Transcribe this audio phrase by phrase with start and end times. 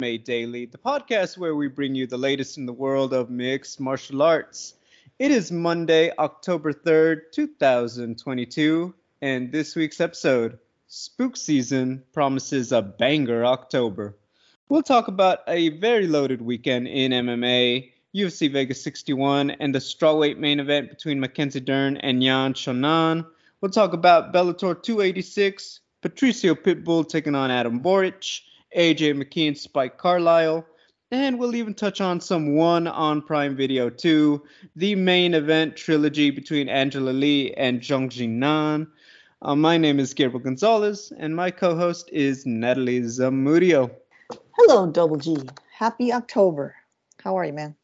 [0.00, 3.78] MMA Daily, the podcast where we bring you the latest in the world of mixed
[3.78, 4.72] martial arts.
[5.18, 13.44] It is Monday, October 3rd, 2022, and this week's episode, Spook Season, promises a banger
[13.44, 14.16] October.
[14.70, 20.38] We'll talk about a very loaded weekend in MMA, UFC Vegas 61, and the strawweight
[20.38, 23.26] main event between Mackenzie Dern and Yan Xiaonan.
[23.60, 28.40] We'll talk about Bellator 286, Patricio Pitbull taking on Adam Borics,
[28.76, 30.64] AJ McKee, Spike Carlyle.
[31.12, 34.40] And we'll even touch on some one on Prime Video 2,
[34.76, 38.86] the main event trilogy between Angela Lee and Xiong Jing Nan.
[39.42, 43.90] Uh, my name is Gabriel Gonzalez, and my co host is Natalie Zamudio.
[44.52, 45.36] Hello, Double G.
[45.72, 46.76] Happy October.
[47.24, 47.74] How are you, man?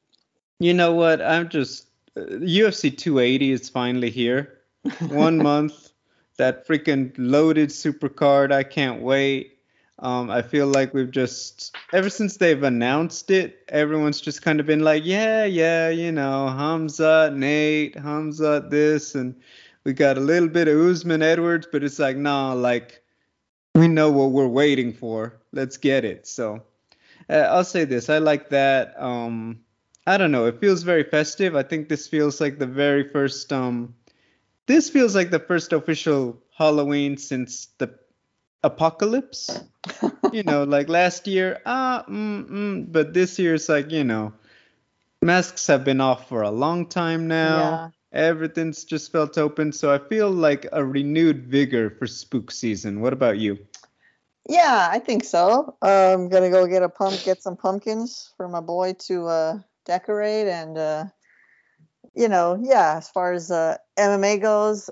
[0.61, 1.21] You know what?
[1.21, 1.89] I'm just.
[2.17, 4.59] Uh, UFC 280 is finally here.
[5.09, 5.91] One month.
[6.39, 8.53] That freaking loaded super card.
[8.53, 9.56] I can't wait.
[9.99, 14.67] Um, I feel like we've just ever since they've announced it, everyone's just kind of
[14.67, 19.35] been like, yeah, yeah, you know, Hamza, Nate, Hamza, this, and
[19.85, 23.03] we got a little bit of Usman Edwards, but it's like, nah, like
[23.75, 25.41] we know what we're waiting for.
[25.53, 26.27] Let's get it.
[26.27, 26.63] So
[27.31, 29.01] uh, I'll say this: I like that.
[29.01, 29.61] Um,
[30.07, 30.47] I don't know.
[30.47, 31.57] It feels very festive.
[31.57, 33.53] I think this feels like the very first.
[33.53, 33.95] Um,
[34.67, 37.95] this feels like the first official Halloween since the
[38.67, 39.61] apocalypse.
[40.33, 44.33] you know, like last year, ah, mm, mm, but this year it's like, you know,
[45.23, 47.59] masks have been off for a long time now.
[47.59, 47.89] Yeah.
[48.13, 53.01] Everything's just felt open, so I feel like a renewed vigor for spook season.
[53.01, 53.59] What about you?
[54.49, 55.77] Yeah, I think so.
[55.83, 59.59] Uh, I'm gonna go get a pump, get some pumpkins for my boy to uh,
[59.85, 61.05] decorate, and uh,
[62.15, 62.95] you know, yeah.
[62.97, 64.89] As far as uh, MMA goes,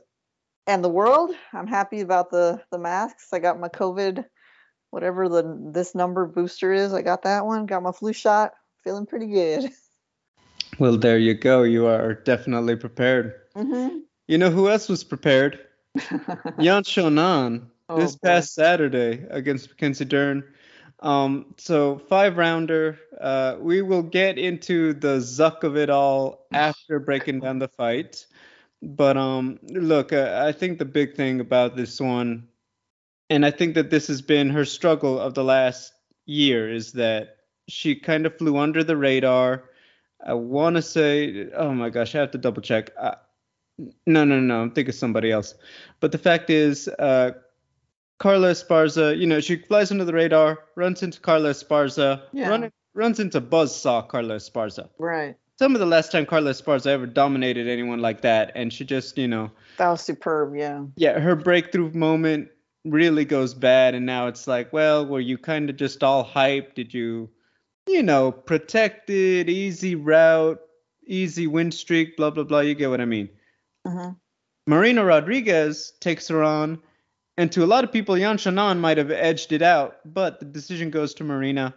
[0.66, 1.34] and the world.
[1.52, 3.28] I'm happy about the the masks.
[3.32, 4.24] I got my COVID,
[4.90, 6.92] whatever the this number booster is.
[6.92, 7.66] I got that one.
[7.66, 8.52] Got my flu shot.
[8.82, 9.70] Feeling pretty good.
[10.78, 11.62] Well, there you go.
[11.62, 13.34] You are definitely prepared.
[13.54, 13.98] Mm-hmm.
[14.26, 15.60] You know who else was prepared?
[16.58, 18.28] Yan Xiaonan oh, this boy.
[18.28, 20.42] past Saturday against Mackenzie Dern.
[21.00, 22.98] Um, so five rounder.
[23.20, 28.26] Uh, we will get into the zuck of it all after breaking down the fight.
[28.84, 32.48] But um, look, uh, I think the big thing about this one,
[33.30, 35.92] and I think that this has been her struggle of the last
[36.26, 37.36] year, is that
[37.66, 39.64] she kind of flew under the radar.
[40.24, 42.90] I want to say, oh my gosh, I have to double check.
[42.98, 43.14] Uh,
[44.06, 45.54] no, no, no, I'm thinking somebody else.
[46.00, 47.32] But the fact is, uh,
[48.18, 52.48] Carla Esparza, you know, she flies under the radar, runs into Carla Esparza, yeah.
[52.48, 54.90] run, runs into Buzzsaw Carla Esparza.
[54.98, 58.84] Right some of the last time Carla Esparza ever dominated anyone like that, and she
[58.84, 60.54] just, you know, that was superb.
[60.56, 60.84] Yeah.
[60.96, 62.48] Yeah, her breakthrough moment
[62.84, 66.74] really goes bad, and now it's like, well, were you kind of just all hyped?
[66.74, 67.30] Did you,
[67.88, 70.60] you know, protected, easy route,
[71.06, 72.60] easy win streak, blah blah blah.
[72.60, 73.28] You get what I mean?
[73.86, 74.12] Mm-hmm.
[74.66, 76.80] Marina Rodriguez takes her on,
[77.36, 80.46] and to a lot of people, Yan Xiaonan might have edged it out, but the
[80.46, 81.74] decision goes to Marina.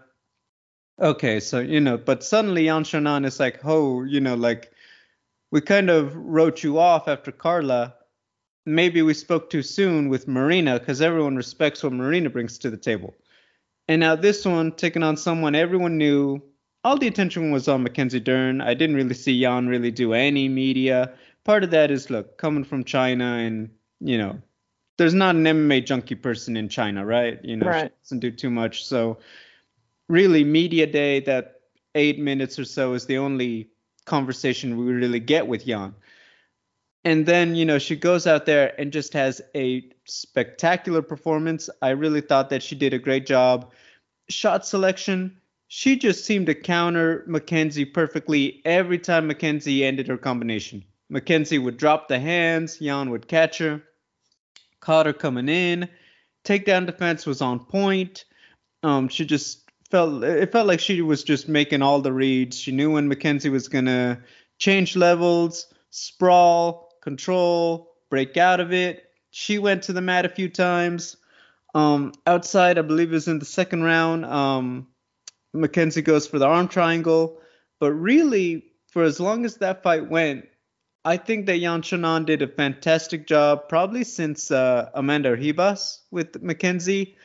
[1.00, 4.72] Okay, so you know, but suddenly Yan Xiaonan is like, oh, you know, like
[5.52, 7.94] we kind of wrote you off after Carla.
[8.66, 12.78] Maybe we spoke too soon with Marina because everyone respects what Marina brings to the
[12.78, 13.13] table.
[13.88, 16.41] And now this one taking on someone everyone knew.
[16.84, 18.62] All the attention was on Mackenzie Dern.
[18.62, 21.14] I didn't really see Yan really do any media.
[21.44, 23.69] Part of that is look, coming from China and
[24.00, 24.40] you know,
[24.97, 27.44] there's not an MMA junkie person in China, right?
[27.44, 27.91] You know, right.
[28.03, 28.85] doesn't do too much.
[28.85, 29.19] So
[30.09, 31.62] really media day that
[31.95, 33.69] eight minutes or so is the only
[34.06, 35.94] conversation we really get with Yan.
[37.03, 41.69] And then, you know, she goes out there and just has a spectacular performance.
[41.81, 43.72] I really thought that she did a great job.
[44.29, 50.84] Shot selection, she just seemed to counter Mackenzie perfectly every time Mackenzie ended her combination.
[51.09, 53.81] Mackenzie would drop the hands, Yan would catch her,
[54.81, 55.88] caught her coming in.
[56.44, 58.25] Takedown defense was on point.
[58.84, 62.57] Um, she just felt it felt like she was just making all the reads.
[62.57, 64.22] She knew when Mackenzie was gonna
[64.59, 69.03] change levels, sprawl, control, break out of it.
[69.31, 71.17] She went to the mat a few times.
[71.75, 74.25] Um, outside, I believe it was in the second round.
[74.25, 74.87] Um,
[75.53, 77.40] Mackenzie goes for the arm triangle,
[77.79, 80.45] but really, for as long as that fight went,
[81.05, 86.41] I think that Yan Xiaonan did a fantastic job, probably since uh, Amanda Ribas with
[86.41, 87.16] Mackenzie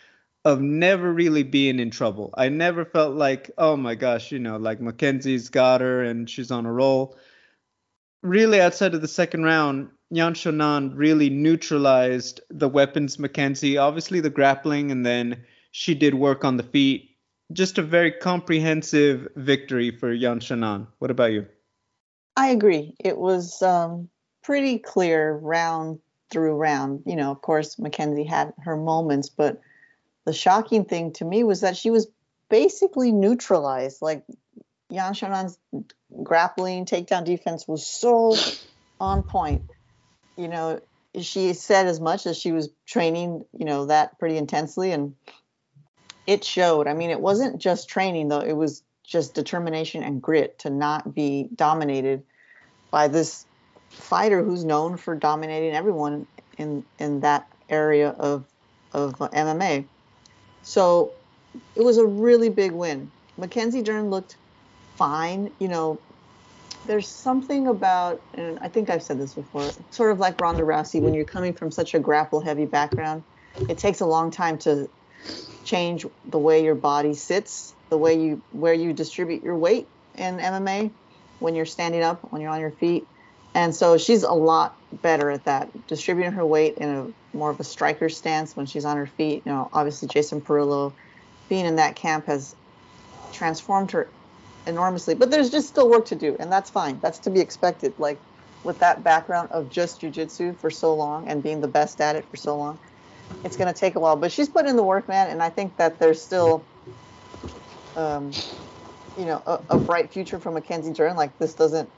[0.44, 2.34] of never really being in trouble.
[2.36, 6.50] I never felt like, oh my gosh, you know, like Mackenzie's got her and she's
[6.50, 7.16] on a roll.
[8.22, 13.78] Really, outside of the second round, Yan Xiaonan really neutralized the weapons Mackenzie.
[13.78, 17.16] Obviously, the grappling, and then she did work on the feet.
[17.52, 20.86] just a very comprehensive victory for Yan Xiaonan.
[20.98, 21.46] What about you?
[22.36, 22.94] I agree.
[22.98, 24.08] It was um,
[24.42, 25.98] pretty clear round
[26.30, 27.02] through round.
[27.06, 29.60] You know, of course, Mackenzie had her moments, but
[30.24, 32.08] the shocking thing to me was that she was
[32.48, 34.02] basically neutralized.
[34.02, 34.24] Like
[34.90, 35.58] Yan Xiaonan's
[36.22, 38.36] grappling takedown defense was so
[39.00, 39.62] on point.
[40.36, 40.80] You know,
[41.20, 45.14] she said as much as she was training, you know, that pretty intensely and
[46.26, 46.86] it showed.
[46.86, 51.14] I mean, it wasn't just training though, it was just determination and grit to not
[51.14, 52.22] be dominated
[52.90, 53.44] by this
[53.88, 56.26] fighter who's known for dominating everyone
[56.56, 58.44] in in that area of
[58.92, 59.86] of MMA.
[60.62, 61.12] So
[61.76, 63.10] it was a really big win.
[63.36, 64.36] Mackenzie Dern looked
[64.96, 65.50] fine.
[65.58, 65.98] You know,
[66.86, 71.00] there's something about, and I think I've said this before, sort of like Ronda Rousey,
[71.00, 73.22] when you're coming from such a grapple heavy background,
[73.68, 74.88] it takes a long time to
[75.64, 79.86] change the way your body sits, the way you where you distribute your weight
[80.16, 80.90] in MMA
[81.38, 83.06] when you're standing up, when you're on your feet.
[83.54, 87.60] And so she's a lot better at that, distributing her weight in a more of
[87.60, 89.42] a striker stance when she's on her feet.
[89.44, 90.92] You know, obviously Jason Parillo
[91.48, 92.54] being in that camp has
[93.32, 94.08] transformed her
[94.66, 95.14] enormously.
[95.14, 96.98] But there's just still work to do, and that's fine.
[97.00, 97.94] That's to be expected.
[97.98, 98.20] Like
[98.64, 102.24] with that background of just jujitsu for so long and being the best at it
[102.30, 102.78] for so long,
[103.44, 104.16] it's going to take a while.
[104.16, 106.64] But she's put in the work, man, and I think that there's still,
[107.96, 108.30] um,
[109.16, 111.16] you know, a, a bright future for Mackenzie Dern.
[111.16, 111.88] Like this doesn't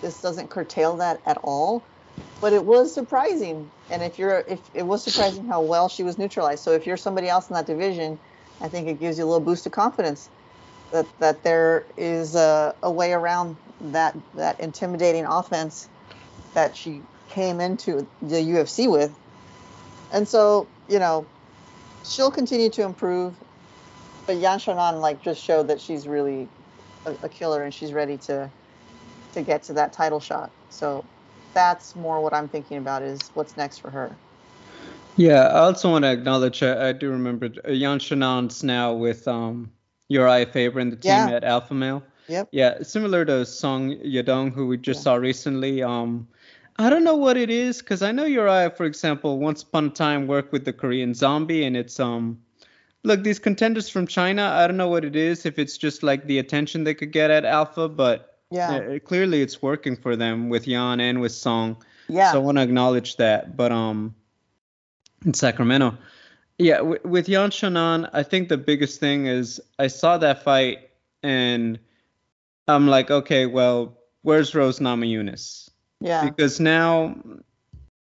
[0.00, 1.82] this doesn't curtail that at all.
[2.40, 6.18] But it was surprising, and if you're if it was surprising how well she was
[6.18, 6.62] neutralized.
[6.62, 8.18] So if you're somebody else in that division,
[8.60, 10.28] I think it gives you a little boost of confidence
[10.92, 13.56] that that there is a, a way around
[13.92, 15.88] that that intimidating offense
[16.54, 19.14] that she came into the UFC with.
[20.12, 21.26] And so, you know,
[22.04, 23.34] she'll continue to improve.
[24.26, 26.48] But Yan Xiaonan like just showed that she's really
[27.06, 28.50] a, a, killer and she's ready to
[29.34, 30.50] to get to that title shot.
[30.70, 31.04] So
[31.54, 34.14] that's more what I'm thinking about is what's next for her.
[35.16, 37.98] Yeah, I also want to acknowledge I, I do remember uh, Yan
[38.62, 39.72] now with um
[40.08, 41.30] Uriah Faber and the team yeah.
[41.30, 42.02] at Alpha Male.
[42.28, 42.48] Yep.
[42.52, 45.04] Yeah, similar to Song Yadong, who we just yeah.
[45.04, 45.82] saw recently.
[45.82, 46.28] Um,
[46.78, 49.90] I don't know what it is because I know Uriah, for example, once upon a
[49.90, 52.38] time worked with the Korean Zombie, and it's um,
[53.02, 54.42] look these contenders from China.
[54.54, 55.46] I don't know what it is.
[55.46, 59.42] If it's just like the attention they could get at Alpha, but yeah, uh, clearly
[59.42, 61.82] it's working for them with Yan and with Song.
[62.08, 62.32] Yeah.
[62.32, 63.56] So I want to acknowledge that.
[63.56, 64.14] But um,
[65.24, 65.96] in Sacramento.
[66.58, 70.90] Yeah, w- with Yan Xiaonan, I think the biggest thing is I saw that fight
[71.22, 71.78] and
[72.66, 75.70] I'm like, okay, well, where's Rose Namajunas?
[76.00, 76.24] Yeah.
[76.24, 77.16] Because now,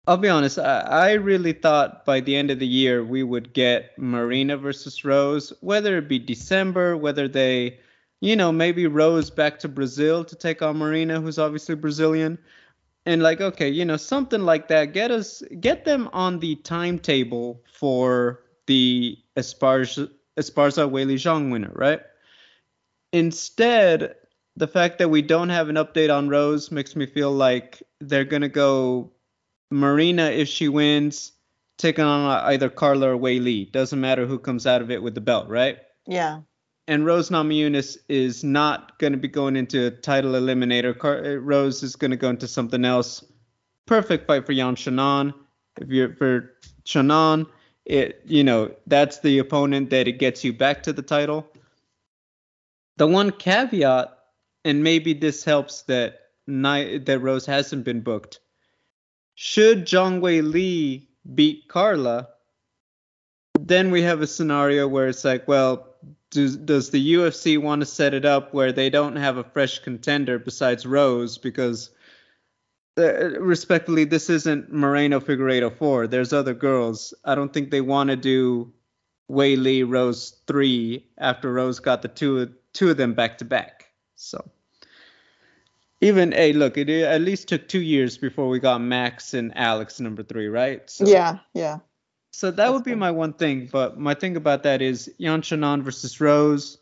[0.06, 3.52] I'll be honest, I, I really thought by the end of the year we would
[3.52, 7.78] get Marina versus Rose, whether it be December, whether they,
[8.22, 12.38] you know, maybe Rose back to Brazil to take on Marina, who's obviously Brazilian.
[13.04, 14.92] And like okay you know something like that.
[14.92, 20.08] Get us get them on the timetable for the Esparza
[20.38, 22.00] Weili Zhang winner right?
[23.12, 24.14] Instead
[24.54, 28.24] the fact that we don't have an update on Rose makes me feel like they're
[28.24, 29.10] gonna go
[29.72, 31.32] Marina if she wins
[31.76, 35.20] taking on either Carla or Weili doesn't matter who comes out of it with the
[35.20, 35.78] belt right?
[36.06, 36.42] Yeah
[36.88, 40.96] and Rose Namajunas is not going to be going into a title eliminator.
[40.96, 43.24] Car- uh, Rose is going to go into something else.
[43.86, 45.32] Perfect fight for Yan Xiaonan.
[45.80, 46.52] If you're for
[46.84, 47.46] Xiaonan,
[47.84, 51.46] it you know that's the opponent that it gets you back to the title.
[52.96, 54.16] The one caveat,
[54.64, 58.40] and maybe this helps that that Rose hasn't been booked.
[59.34, 62.28] Should Zhang Wei Li beat Carla,
[63.58, 65.91] then we have a scenario where it's like, well,
[66.32, 69.78] does, does the UFC want to set it up where they don't have a fresh
[69.78, 71.38] contender besides Rose?
[71.38, 71.90] Because,
[72.98, 76.06] uh, respectfully, this isn't Moreno Figueiredo 4.
[76.06, 77.14] There's other girls.
[77.24, 78.72] I don't think they want to do
[79.30, 83.88] Weili Rose 3 after Rose got the two, two of them back to back.
[84.16, 84.50] So.
[86.00, 90.00] Even hey, look, it at least took two years before we got Max and Alex
[90.00, 90.90] number three, right?
[90.90, 91.78] So, yeah, yeah.
[92.32, 93.00] So that That's would be cool.
[93.00, 96.78] my one thing, but my thing about that is Yan Xiaonan versus Rose.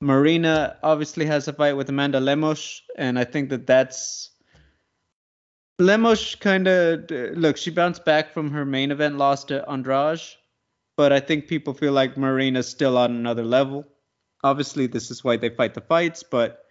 [0.00, 4.30] Marina obviously has a fight with Amanda Lemos, and I think that that's
[5.78, 7.56] Lemos kind of look.
[7.56, 10.20] She bounced back from her main event loss to Andrade,
[10.96, 13.86] but I think people feel like Marina's still on another level.
[14.42, 16.66] Obviously, this is why they fight the fights, but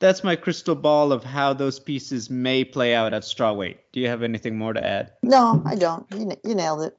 [0.00, 3.76] that's my crystal ball of how those pieces may play out at strawweight.
[3.92, 5.12] Do you have anything more to add?
[5.22, 6.06] No, I don't.
[6.14, 6.96] You, you nailed it.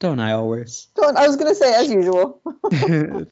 [0.00, 0.88] Don't I always?
[0.96, 2.40] Don't, I was gonna say as usual.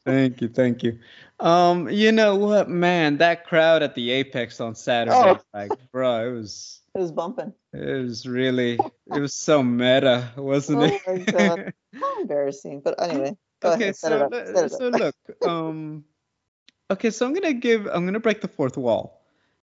[0.05, 0.99] thank you, thank you.
[1.41, 3.17] Um, you know what, man?
[3.19, 5.39] That crowd at the Apex on Saturday, Oh.
[5.55, 7.55] like, bro, it was, it was bumping.
[7.73, 8.79] it was really,
[9.15, 11.75] it was so meta, wasn't Oh it?
[11.99, 12.81] How embarrassing.
[12.85, 13.97] But anyway, go okay, ahead.
[13.97, 14.31] So it up.
[14.31, 15.15] le- Set it so look,
[15.47, 16.05] um,
[16.91, 19.25] okay, so I'm gonna give, I'm gonna break the fourth wall.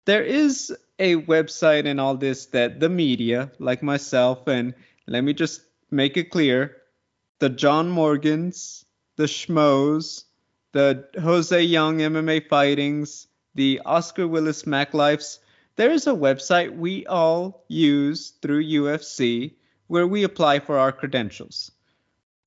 [0.06, 4.74] There is a website and all this that the media, like myself, and
[5.08, 6.76] let me just make it clear,
[7.40, 10.26] the John Morgans, the Schmoes,
[10.74, 15.40] the Jose Young MMA fightings, the Oscar Willis Mac Lifes.
[15.78, 19.54] There is a website we all use through UFC
[19.88, 21.72] where we apply for our credentials.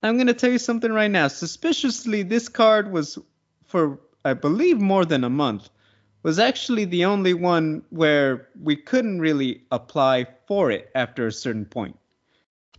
[0.02, 1.28] I'm going to tell you something right now.
[1.28, 3.18] Suspiciously, this card was
[3.64, 5.70] for, I believe, more than a month.
[6.22, 11.64] Was actually the only one where we couldn't really apply for it after a certain
[11.64, 11.96] point.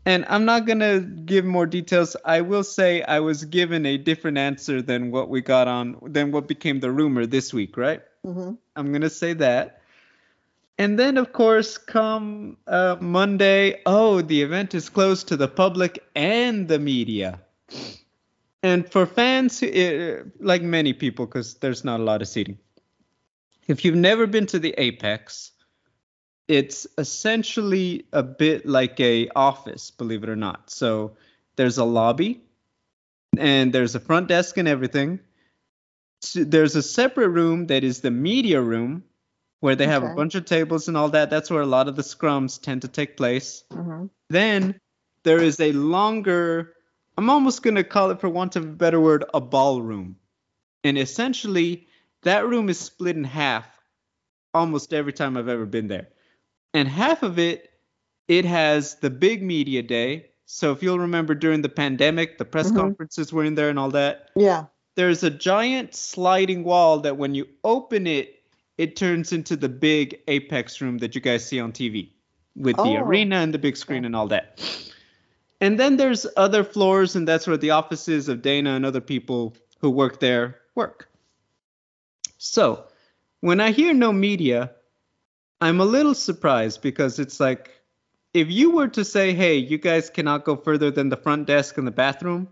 [0.06, 2.16] And I'm not going to give more details.
[2.26, 6.32] I will say I was given a different answer than what we got on, than
[6.32, 8.02] what became the rumor this week, right?
[8.26, 8.58] Mhm.
[8.76, 9.82] I'm gonna say that.
[10.78, 16.04] And then, of course, come uh, Monday, oh, the event is closed to the public
[16.16, 17.40] and the media.
[18.64, 22.58] And for fans, uh, like many people, because there's not a lot of seating,
[23.68, 25.52] if you've never been to the Apex,
[26.48, 30.70] it's essentially a bit like a office, believe it or not.
[30.70, 31.16] So
[31.56, 32.42] there's a lobby,
[33.38, 35.20] and there's a front desk and everything
[36.24, 39.04] s- there's a separate room that is the media room
[39.60, 41.30] where they have a bunch of tables and all that.
[41.30, 43.64] That's where a lot of the scrums tend to take place.
[43.72, 44.10] Mhm.
[44.30, 44.80] Then
[45.24, 46.74] there is a longer,
[47.18, 50.18] I'm almost going to call it, for want of a better word, a ballroom.
[50.84, 51.88] And essentially,
[52.24, 53.68] that room is split in half
[54.54, 56.10] almost every time I've ever been there.
[56.74, 57.72] And half of it,
[58.28, 60.30] it has the big media day.
[60.46, 62.76] So if you'll remember during the pandemic, the press Mhm.
[62.76, 64.66] conferences were in there and all that Yeah.
[64.96, 68.44] there's a giant sliding wall that when you open it,
[68.78, 72.12] it turns into the big Apex room that you guys see on TV
[72.56, 73.04] with the Oh.
[73.04, 74.60] arena and the big screen and all that.
[75.62, 79.56] And then there's other floors, and that's where the offices of Dana and other people
[79.80, 81.10] who work there work.
[82.38, 82.86] So
[83.40, 84.72] when I hear no media,
[85.64, 87.72] I'm a little surprised because it's like
[88.34, 91.78] if you were to say, hey, you guys cannot go further than the front desk
[91.78, 92.50] and the bathroom,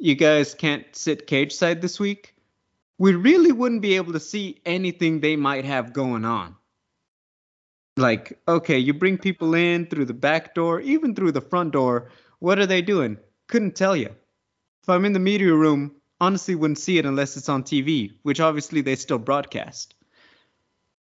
[0.00, 2.34] you guys can't sit cage side this week,
[2.98, 6.56] we really wouldn't be able to see anything they might have going on.
[7.96, 12.10] Like, okay, you bring people in through the back door, even through the front door.
[12.40, 13.18] What are they doing?
[13.46, 14.08] Couldn't tell you.
[14.82, 18.40] If I'm in the media room, honestly wouldn't see it unless it's on TV, which
[18.40, 19.94] obviously they still broadcast.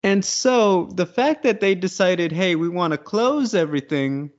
[0.06, 4.30] And so the fact that they decided, hey, we want to close everything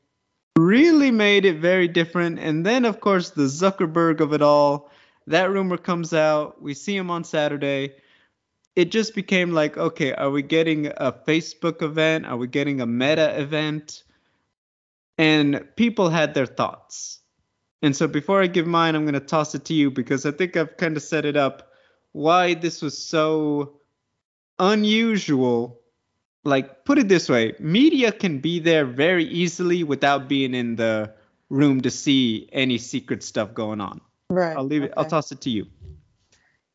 [0.55, 2.39] really made it very different.
[2.39, 4.89] And then, of course, the Zuckerberg of it all,
[5.27, 6.61] that rumor comes out.
[6.61, 7.95] We see him on Saturday.
[8.77, 12.25] It just became like, okay, are we getting a Facebook event?
[12.27, 14.03] Are we getting a meta event?
[15.17, 17.19] And people had their thoughts.
[17.81, 20.31] And so before I give mine, I'm going to toss it to you because I
[20.31, 21.73] think I've kind of set it up
[22.13, 23.76] why this was so
[24.59, 25.79] unusual
[26.43, 31.11] like put it this way media can be there very easily without being in the
[31.49, 34.55] room to see any secret stuff going on Right.
[34.57, 35.67] i'll leave it i'll toss it to you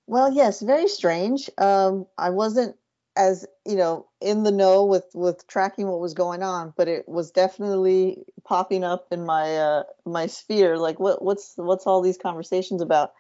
[0.07, 1.49] Well, yes, very strange.
[1.57, 2.77] Um, I wasn't
[3.17, 7.09] as you know in the know with with tracking what was going on, but it
[7.09, 10.77] was definitely popping up in my uh, my sphere.
[10.77, 13.13] Like, what what's what's all these conversations about?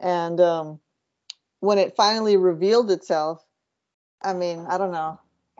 [0.00, 0.80] And um,
[1.60, 3.45] when it finally revealed itself,
[4.22, 5.18] I mean, I don't know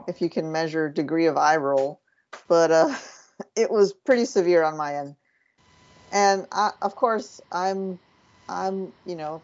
[0.08, 2.00] if you can measure degree of eye roll,
[2.48, 2.94] but uh,
[3.56, 5.16] it was pretty severe on my end.
[6.12, 7.98] And I, of course, I'm
[8.48, 9.42] I'm you know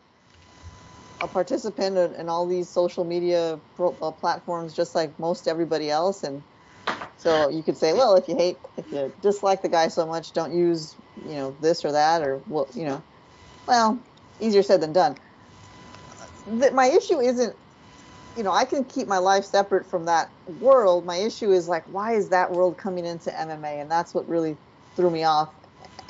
[1.23, 5.91] a participant in, in all these social media pro, uh, platforms just like most everybody
[5.91, 6.23] else.
[6.23, 6.43] And
[7.19, 10.33] so you could say well if you hate if you dislike the guy so much
[10.33, 13.03] don't use you know this or that or well you know.
[13.67, 14.03] Well
[14.41, 15.17] easier said than done.
[16.47, 17.57] The, my issue isn't
[18.37, 21.07] you know i can keep my life separate from that world.
[21.07, 24.57] My issue is like why is that world coming into mma and that's what really
[24.97, 25.55] threw me off.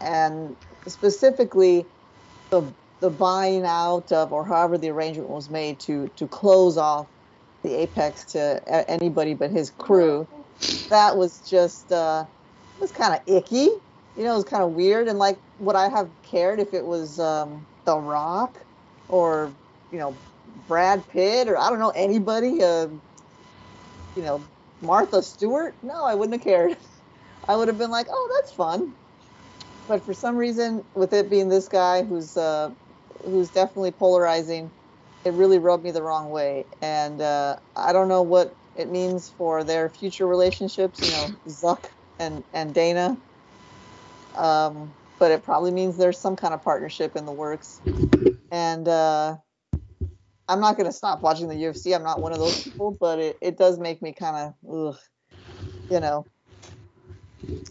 [0.00, 0.56] And
[0.88, 1.86] specifically
[2.50, 7.08] the the buying out of or however the arrangement was made to to close off
[7.62, 10.28] the apex to anybody but his crew
[10.90, 12.24] that was just uh
[12.78, 13.68] was kind of icky.
[14.14, 15.08] You know it was kind of weird.
[15.08, 18.58] And like would i have cared if it was um the rock
[19.08, 19.56] or
[19.90, 20.22] you know
[20.68, 22.88] brad pitt or i don't know anybody uh
[24.14, 24.44] you know
[24.80, 26.76] martha stewart no i wouldn't have cared
[27.48, 28.94] i would have been like oh that's fun
[29.86, 32.70] but for some reason, with it being this guy who's uh,
[33.24, 34.72] who's definitely polarizing,
[35.24, 36.66] it really rubbed me the wrong way.
[36.80, 41.00] And uh, I don't know what it means for their future relationships.
[41.02, 41.86] You know, Zuck
[42.18, 43.18] and and Dana.
[44.34, 47.80] Um, but it probably means there's some kind of partnership in the works.
[48.50, 49.36] And uh,
[50.52, 51.94] I'm not to stop watching the UFC.
[51.94, 55.00] I'm not one of those people, but it, it does make me kind of,
[55.90, 56.26] you know,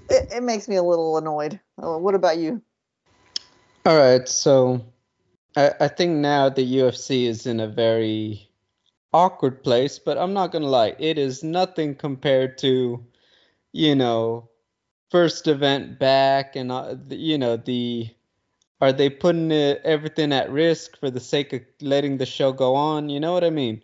[0.10, 1.60] it, it makes me a little annoyed.
[1.82, 2.60] Uh, what about you?
[3.86, 4.84] All right, so
[5.56, 8.50] I, I think now the UFC is in a very
[9.14, 13.06] awkward place, but I'm not gonna lie, it is nothing compared to,
[13.74, 14.50] you know,
[15.12, 18.10] first event back and uh, you know the
[18.82, 22.76] are they putting it, everything at risk for the sake of letting the show go
[22.76, 23.10] on?
[23.10, 23.84] You know what i mean?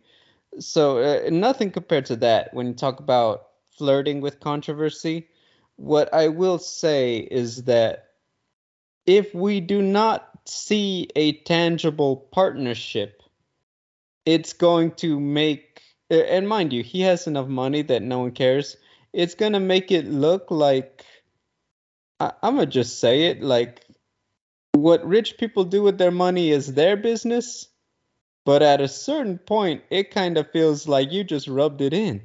[0.59, 5.29] So uh, nothing compared to that when you talk about flirting with controversy.
[5.75, 8.07] What i will say is that
[9.05, 13.21] if we do not see a tangible partnership
[14.25, 18.77] it's going to make and mind you he has enough money that no one cares.
[19.13, 21.05] It's going to make it look like
[22.19, 23.85] I, I'm gonna just say it like
[24.77, 27.67] what rich people do with their money is their business,
[28.45, 32.21] but at a certain point, it kind of feels like you just rubbed it in.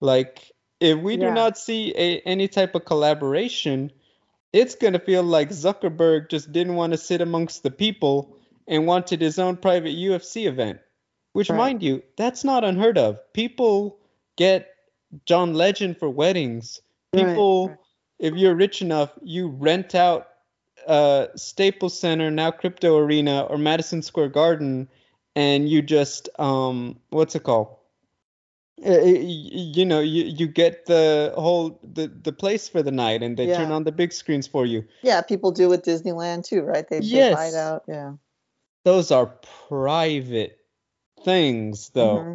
[0.00, 1.28] Like if we yeah.
[1.28, 3.92] do not see a, any type of collaboration,
[4.52, 9.20] it's gonna feel like Zuckerberg just didn't want to sit amongst the people and wanted
[9.20, 10.80] his own private UFC event.
[11.32, 11.56] Which, right.
[11.56, 13.18] mind you, that's not unheard of.
[13.32, 13.98] People
[14.36, 14.74] get
[15.24, 16.80] John Legend for weddings.
[17.12, 17.78] People right
[18.18, 20.28] if you're rich enough, you rent out
[20.88, 24.88] uh, Staples Center, now Crypto Arena, or Madison Square Garden,
[25.36, 27.76] and you just um, what's it called?
[28.84, 33.36] Uh, you know, you, you get the whole the, the place for the night, and
[33.36, 33.58] they yeah.
[33.58, 34.84] turn on the big screens for you.
[35.02, 36.88] Yeah, people do with Disneyland too, right?
[36.88, 37.36] They, yes.
[37.36, 37.84] they it out.
[37.86, 38.12] Yeah.
[38.84, 39.26] Those are
[39.68, 40.58] private
[41.24, 42.16] things, though.
[42.16, 42.34] Mm-hmm.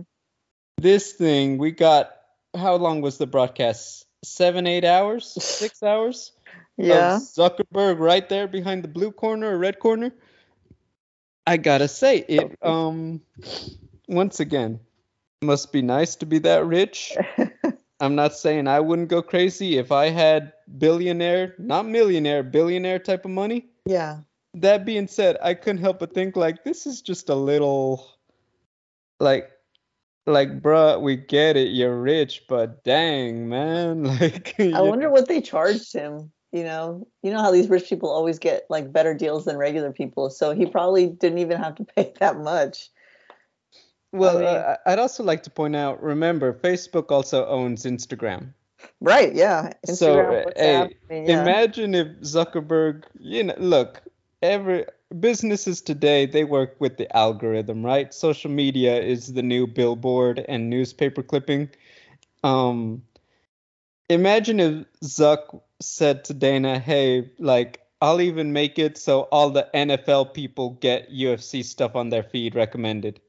[0.77, 2.11] This thing, we got.
[2.55, 4.05] How long was the broadcast?
[4.23, 6.31] seven, eight hours, six hours.
[6.77, 7.19] Yeah.
[7.21, 10.11] Zuckerberg right there behind the blue corner or red corner.
[11.45, 12.57] I gotta say it.
[12.61, 13.21] Um,
[14.07, 14.79] once again,
[15.41, 17.15] must be nice to be that rich.
[17.99, 23.25] I'm not saying I wouldn't go crazy if I had billionaire, not millionaire, billionaire type
[23.25, 23.67] of money.
[23.85, 24.19] Yeah.
[24.55, 28.07] That being said, I couldn't help but think like this is just a little
[29.19, 29.49] like
[30.25, 35.41] like bruh we get it you're rich but dang man like i wonder what they
[35.41, 39.43] charged him you know you know how these rich people always get like better deals
[39.45, 42.89] than regular people so he probably didn't even have to pay that much.
[44.13, 48.53] Well I mean, uh, i'd also like to point out remember facebook also owns instagram.
[49.01, 51.41] Right yeah instagram, so hey, yeah.
[51.41, 54.01] imagine if zuckerberg you know look
[54.43, 54.85] every
[55.19, 58.13] businesses today they work with the algorithm right?
[58.13, 61.69] Social media is the new billboard and newspaper clipping.
[62.43, 63.01] Um
[64.09, 69.67] imagine if zuck said to dana hey like i'll even make it so all the
[69.73, 73.19] nfl people get ufc stuff on their feed recommended.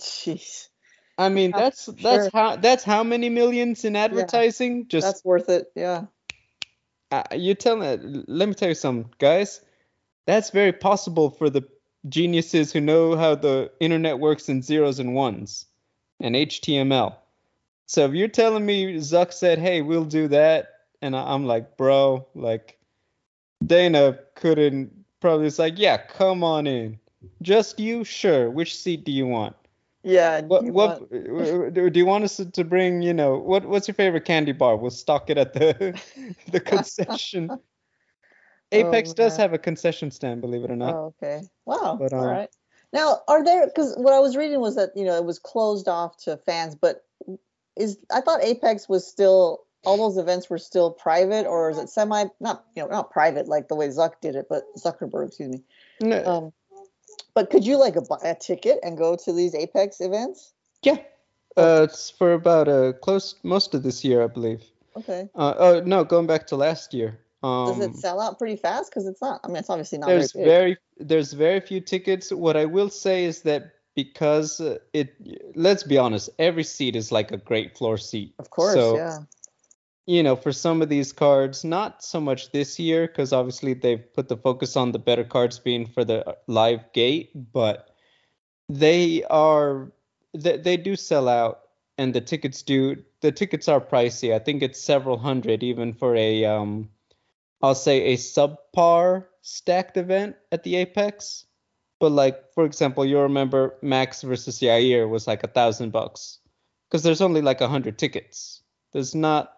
[0.00, 0.68] Jeez.
[1.16, 2.30] I mean yeah, that's that's sure.
[2.32, 4.78] how that's how many millions in advertising?
[4.78, 6.06] Yeah, just that's worth it yeah.
[7.10, 7.96] Uh, you tell me
[8.28, 9.60] let me tell you something guys.
[10.26, 11.66] That's very possible for the
[12.08, 15.66] geniuses who know how the internet works in zeros and ones
[16.20, 17.16] and HTML.
[17.88, 22.26] So if you're telling me Zuck said, "Hey, we'll do that," and I'm like, "Bro,
[22.34, 22.78] like
[23.64, 27.00] Dana couldn't probably it's like, "Yeah, come on in.
[27.40, 28.50] Just you, sure.
[28.50, 29.56] Which seat do you want?"
[30.02, 30.42] Yeah.
[30.42, 31.12] What what want...
[31.12, 33.00] Uh, uh, uh, do you want us to bring?
[33.00, 34.76] You know, what what's your favorite candy bar?
[34.76, 35.98] We'll stock it at the
[36.52, 37.50] the concession.
[38.70, 40.94] Apex oh, does have a concession stand, believe it or not.
[40.94, 41.40] Oh, okay.
[41.64, 41.96] Wow.
[41.98, 42.50] But, um, All right.
[42.92, 43.66] Now, are there?
[43.66, 46.74] Because what I was reading was that you know it was closed off to fans,
[46.74, 47.06] but
[47.78, 51.88] is I thought Apex was still all those events were still private, or is it
[51.88, 55.50] semi not you know not private like the way Zuck did it, but Zuckerberg, excuse
[55.50, 55.62] me.
[56.00, 56.24] No.
[56.24, 56.52] Um,
[57.34, 60.52] but could you like buy a ticket and go to these Apex events?
[60.82, 60.98] Yeah.
[61.56, 64.62] Uh, it's for about uh close most of this year, I believe.
[64.96, 65.28] Okay.
[65.34, 67.18] Uh, oh no, going back to last year.
[67.42, 68.90] Um, Does it um, sell out pretty fast?
[68.90, 69.40] Because it's not.
[69.44, 70.08] I mean, it's obviously not.
[70.08, 72.32] There's very, very, there's very few tickets.
[72.32, 74.60] What I will say is that because
[74.92, 75.16] it,
[75.56, 78.32] let's be honest, every seat is like a great floor seat.
[78.38, 79.18] Of course, so, yeah.
[80.06, 84.04] You know, for some of these cards, not so much this year because obviously they've
[84.14, 87.90] put the focus on the better cards being for the live gate, but
[88.68, 89.90] they are
[90.32, 91.62] they, they do sell out
[91.98, 94.32] and the tickets do the tickets are pricey.
[94.32, 96.88] I think it's several hundred even for a um
[97.62, 101.46] I'll say a subpar stacked event at the Apex.
[102.00, 106.38] But like for example, you remember Max versus Yair was like a thousand bucks
[106.88, 108.62] because there's only like a hundred tickets.
[108.92, 109.54] There's not.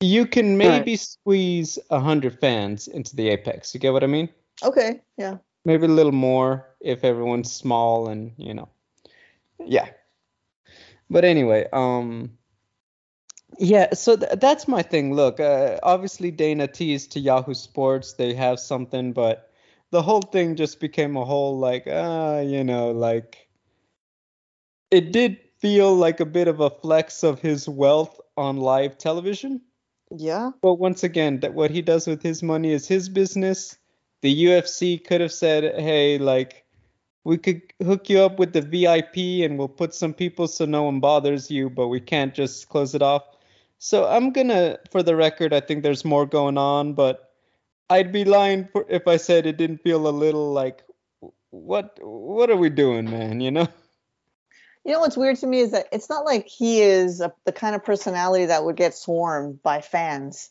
[0.00, 1.00] You can maybe Right.
[1.00, 3.72] squeeze a hundred fans into the Apex.
[3.72, 4.28] You get what I mean?
[4.62, 5.38] Okay, yeah.
[5.64, 8.68] Maybe a little more if everyone's small and you know.
[9.64, 9.88] Yeah.
[11.08, 12.36] But anyway, um.
[13.58, 15.14] Yeah, so th- that's my thing.
[15.14, 19.50] Look, uh, obviously Dana teased to Yahoo Sports they have something, but
[19.90, 23.48] the whole thing just became a whole like, ah, you know, like
[24.90, 29.60] it did feel like a bit of a flex of his wealth on live television.
[30.10, 30.50] Yeah.
[30.62, 33.76] But once again, that what he does with his money is his business.
[34.22, 36.64] The UFC could have said, "Hey, like
[37.24, 40.84] we could hook you up with the VIP and we'll put some people so no
[40.84, 43.24] one bothers you, but we can't just close it off."
[43.78, 47.25] So I'm gonna, for the record, I think there's more going on, but
[47.88, 50.82] I'd be lying for, if I said it didn't feel a little like,
[51.50, 53.40] what, what are we doing, man?
[53.40, 53.68] You know?
[54.84, 57.52] You know what's weird to me is that it's not like he is a, the
[57.52, 60.50] kind of personality that would get swarmed by fans,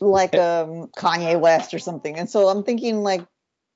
[0.00, 2.18] like um, Kanye West or something.
[2.18, 3.26] And so I'm thinking like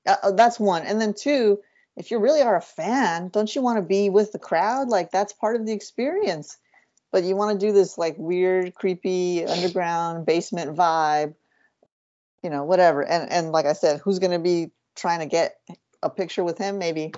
[0.07, 0.83] uh, uh, that's one.
[0.83, 1.59] And then two,
[1.97, 4.89] if you really are a fan, don't you want to be with the crowd?
[4.89, 6.59] Like that's part of the experience.
[7.11, 11.35] But you want to do this like weird, creepy underground basement vibe,
[12.43, 13.05] you know, whatever.
[13.07, 15.57] And and like I said, who's going to be trying to get
[16.03, 16.79] a picture with him?
[16.79, 17.13] Maybe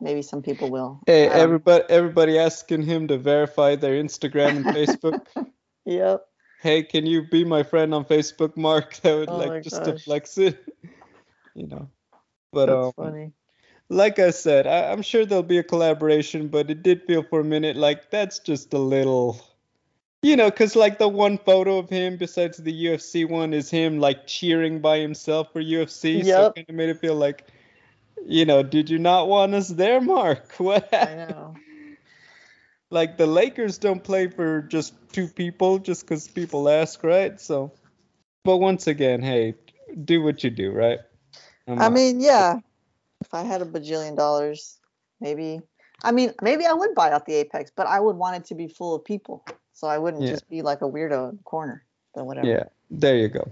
[0.00, 1.00] maybe some people will.
[1.06, 5.20] Hey, don't- everybody, everybody asking him to verify their Instagram and Facebook.
[5.86, 6.24] Yep.
[6.62, 8.94] hey, can you be my friend on Facebook, Mark?
[9.02, 10.64] That would Oh like just to flex it,
[11.54, 11.90] you know.
[12.54, 13.32] But That's um, funny.
[13.90, 17.40] like I said, I, I'm sure there'll be a collaboration, but it did feel for
[17.40, 19.38] a minute like that's just a little,
[20.24, 23.98] you know, because like the one photo of him besides the UFC one is him
[24.00, 26.24] like cheering by himself for UFC.
[26.24, 27.46] So it kind of made it feel like,
[28.24, 30.54] you know, did you not want us there, Mark?
[30.58, 31.54] What I know.
[32.90, 37.38] Like the Lakers don't play for just two people just because people ask, right?
[37.38, 37.72] So,
[38.44, 39.54] but once again, hey,
[40.04, 41.00] do what you do, right?
[41.68, 42.60] I'm I not- mean, yeah.
[43.20, 44.78] If I had a bajillion dollars,
[45.20, 45.60] maybe.
[46.02, 48.54] I mean, maybe I would buy out the Apex, but I would want it to
[48.54, 50.30] be full of people, so I wouldn't Yeah.
[50.30, 51.84] just be like a weirdo in the corner.
[52.14, 52.48] But whatever.
[52.48, 53.50] Yeah, there you go.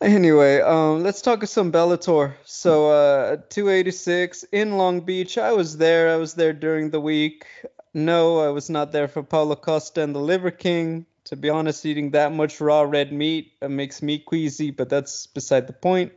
[0.00, 2.34] Anyway, um, let's talk some Bellator.
[2.44, 5.38] So, uh, 286 in Long Beach.
[5.38, 6.12] I was there.
[6.12, 7.46] I was there during the week.
[7.94, 11.06] No, I was not there for Paulo Costa and the Liver King.
[11.26, 15.26] To be honest, eating that much raw red meat uh, makes me queasy, but that's
[15.28, 16.12] beside the point.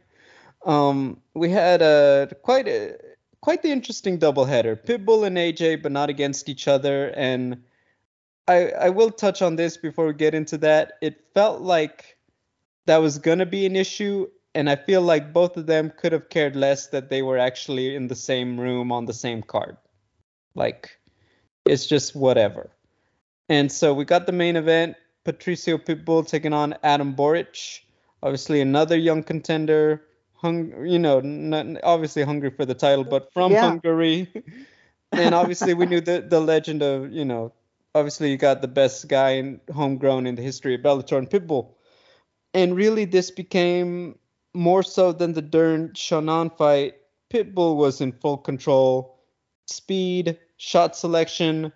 [0.66, 2.98] Um, we had a quite a
[3.40, 4.76] quite the interesting doubleheader.
[4.84, 7.14] Pitbull and AJ, but not against each other.
[7.16, 7.62] And
[8.48, 10.94] I I will touch on this before we get into that.
[11.02, 12.18] It felt like
[12.86, 16.30] that was gonna be an issue, and I feel like both of them could have
[16.30, 19.78] cared less that they were actually in the same room on the same card.
[20.54, 20.98] Like,
[21.66, 22.70] it's just whatever.
[23.50, 27.80] And so we got the main event: Patricio Pitbull taking on Adam Borics.
[28.24, 30.04] Obviously, another young contender.
[30.36, 33.62] Hung, you know, not, obviously hungry for the title, but from Yeah.
[33.62, 34.30] Hungary.
[35.12, 37.52] and obviously, we knew the the legend of, you know,
[37.96, 41.72] obviously you got the best guy in homegrown in the history of Bellator and Pitbull.
[42.54, 44.20] And really, this became
[44.54, 46.96] more so than the Dern Xiaonan fight.
[47.32, 49.20] Pitbull was in full control,
[49.68, 51.72] speed, shot selection.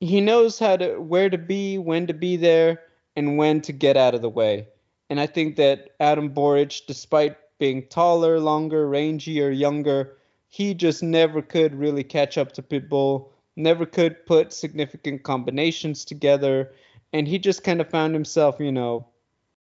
[0.00, 2.82] He knows how to where to be, when to be there,
[3.16, 4.68] and when to get out of the way.
[5.08, 10.16] And I think that Adam Borics, despite being taller, longer, rangier, younger,
[10.48, 13.30] he just never could really catch up to Pitbull.
[13.56, 16.72] Never could put significant combinations together,
[17.12, 19.06] and he just kind of found himself, you know,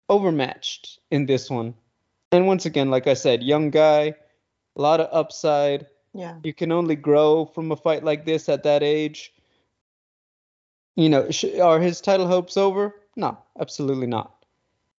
[0.10, 1.76] overmatched in this one.
[2.32, 4.16] And once again, like I said, young guy,
[4.76, 5.86] a lot of upside.
[6.14, 6.38] Yeah.
[6.44, 9.34] You can only grow from a fight like this at that age.
[10.96, 12.96] You know, sh- are his title hopes over?
[13.16, 14.46] No, absolutely not.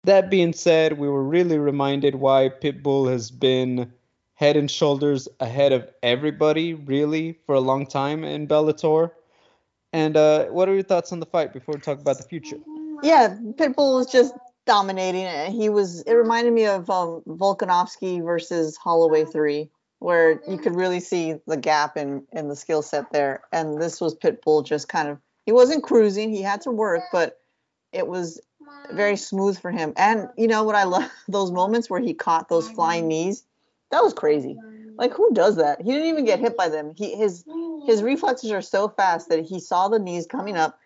[0.04, 3.94] That being said, we were really reminded why Pitbull has been
[4.36, 9.12] head and shoulders ahead of everybody, really, for a long time in Bellator.
[9.92, 12.58] And uh, what are your thoughts on the fight before we talk about the future?
[13.04, 14.34] Yeah, Pitbull was just
[14.66, 15.52] dominating.
[15.52, 16.02] He was.
[16.02, 19.70] It reminded me of um, Volkanovski versus Holloway three,
[20.00, 23.44] where you could really see the gap in in the skill set there.
[23.52, 25.20] And this was Pitbull just kind of.
[25.46, 26.32] He wasn't cruising.
[26.32, 27.38] He had to work, but
[27.92, 28.42] it was
[28.92, 29.94] very smooth for him.
[29.96, 33.44] And you know what I love those moments where he caught those flying knees.
[33.94, 34.58] That was crazy.
[34.98, 35.80] Like who does that?
[35.80, 36.94] He didn't even get hit by them.
[36.98, 37.46] He his
[37.86, 40.80] his reflexes are so fast that he saw the knees coming up,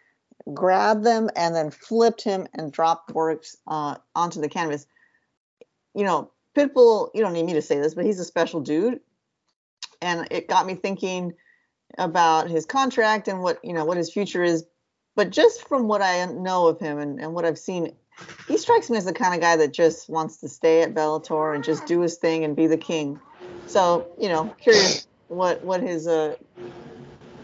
[0.53, 4.87] grabbed them and then flipped him and dropped Borics uh, onto the canvas.
[5.95, 8.99] You know, Pitbull, you don't need me to say this, but he's a special dude.
[10.01, 11.33] And it got me thinking
[11.97, 14.65] about his contract and what, you know, what his future is.
[15.15, 17.93] But just from what I know of him and, and what I've seen,
[18.47, 21.53] he strikes me as the kind of guy that just wants to stay at Bellator
[21.53, 23.19] and just do his thing and be the king.
[23.67, 26.35] So, you know, curious what what his uh,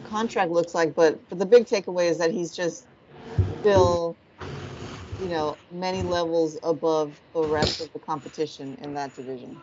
[0.05, 2.85] contract looks like, but but the big takeaway is that he's just
[3.59, 4.17] still,
[5.19, 9.61] you know, many levels above the rest of the competition in that division.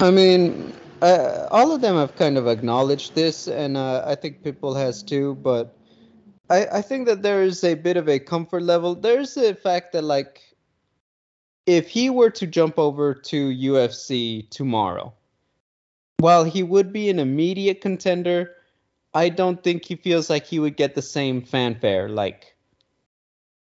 [0.00, 4.42] I mean, uh, all of them have kind of acknowledged this, and uh, I think
[4.42, 5.34] people has too.
[5.36, 5.74] But
[6.48, 8.94] I, I think that there is a bit of a comfort level.
[8.94, 10.42] There's the fact that like,
[11.66, 15.12] if he were to jump over to UFC tomorrow,
[16.18, 18.54] while he would be an immediate contender,
[19.12, 22.08] I don't think he feels like he would get the same fanfare.
[22.08, 22.54] Like,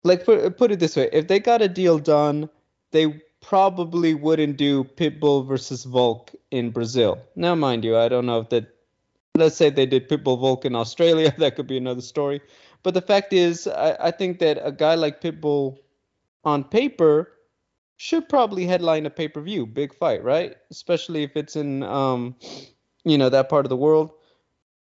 [0.03, 2.51] like put, put it this way: if they got a deal done,
[2.91, 7.19] they probably wouldn't do Pitbull versus Volk in Brazil.
[7.37, 8.67] Now, mind you, I don't know if that.
[9.35, 12.43] Let's say they did Pitbull Volk in Australia, that could be another story.
[12.83, 15.79] But the fact is, I, I think that a guy like Pitbull,
[16.45, 17.33] on paper,
[17.97, 20.57] should probably headline a pay per view, big fight, right?
[20.71, 22.35] Especially if it's in, um,
[23.05, 24.11] you know, that part of the world.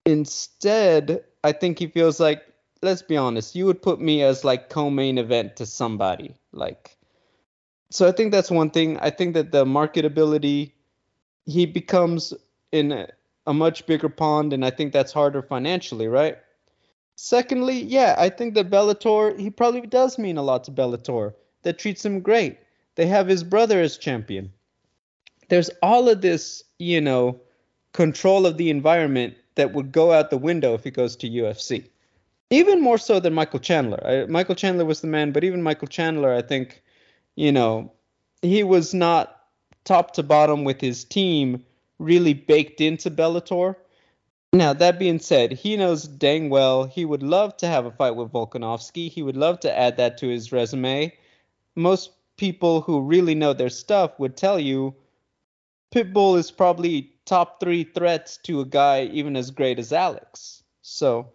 [0.07, 2.43] Instead, I think he feels like,
[2.83, 6.97] let's be honest, you would put me as like co-main event to somebody, like.
[7.91, 8.99] So I think that's one thing.
[8.99, 10.73] I think that the marketability,
[11.47, 12.33] he becomes
[12.71, 13.09] in a,
[13.47, 16.39] a much bigger pond, and I think that's harder financially, right?
[17.23, 21.35] Secondly, yeah, I think that Bellator, he probably does mean a lot to Bellator.
[21.65, 22.57] That treats him great.
[22.95, 24.51] They have his brother as champion.
[25.51, 27.39] There's all of this, you know,
[27.93, 31.91] control of the environment that would go out the window if he goes to UFC.
[32.49, 34.01] Even more so than Michael Chandler.
[34.03, 36.83] I, Michael Chandler was the man, but even Michael Chandler, I think,
[37.37, 37.93] you know,
[38.41, 39.43] he was not
[39.85, 41.67] top to bottom with his team
[41.99, 43.77] really baked into Bellator.
[44.53, 48.17] Now, that being said, he knows dang well he would love to have a fight
[48.17, 49.09] with Volkanovski.
[49.09, 51.17] He would love to add that to his resume.
[51.77, 54.95] Most people who really know their stuff would tell you
[55.95, 60.65] Pitbull is probably top three threats to a guy even as great as Alex.
[60.83, 61.31] So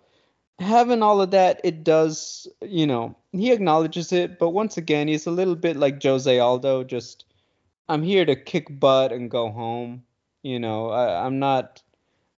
[0.60, 5.26] having all of that, it does, you know, he acknowledges it, but once again, he's
[5.26, 7.26] a little bit like Jose Aldo, just
[7.88, 10.04] I'm here to kick butt and go home.
[10.44, 11.82] You know, I, I'm not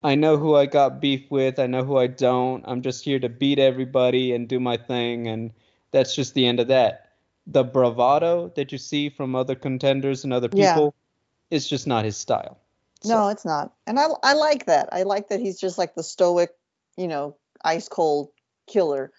[0.03, 2.63] I know who I got beef with, I know who I don't.
[2.67, 5.51] I'm just here to beat everybody and do my thing and
[5.91, 7.07] that's just the end of that
[7.47, 10.93] the bravado that you see from other contenders and other people
[11.49, 11.55] yeah.
[11.55, 12.59] is just not his style.
[13.01, 13.09] So.
[13.09, 13.73] No, it's not.
[13.87, 14.89] And I I like that.
[14.91, 16.51] I like that he's just like the stoic,
[16.97, 18.29] you know, ice cold
[18.67, 19.11] killer.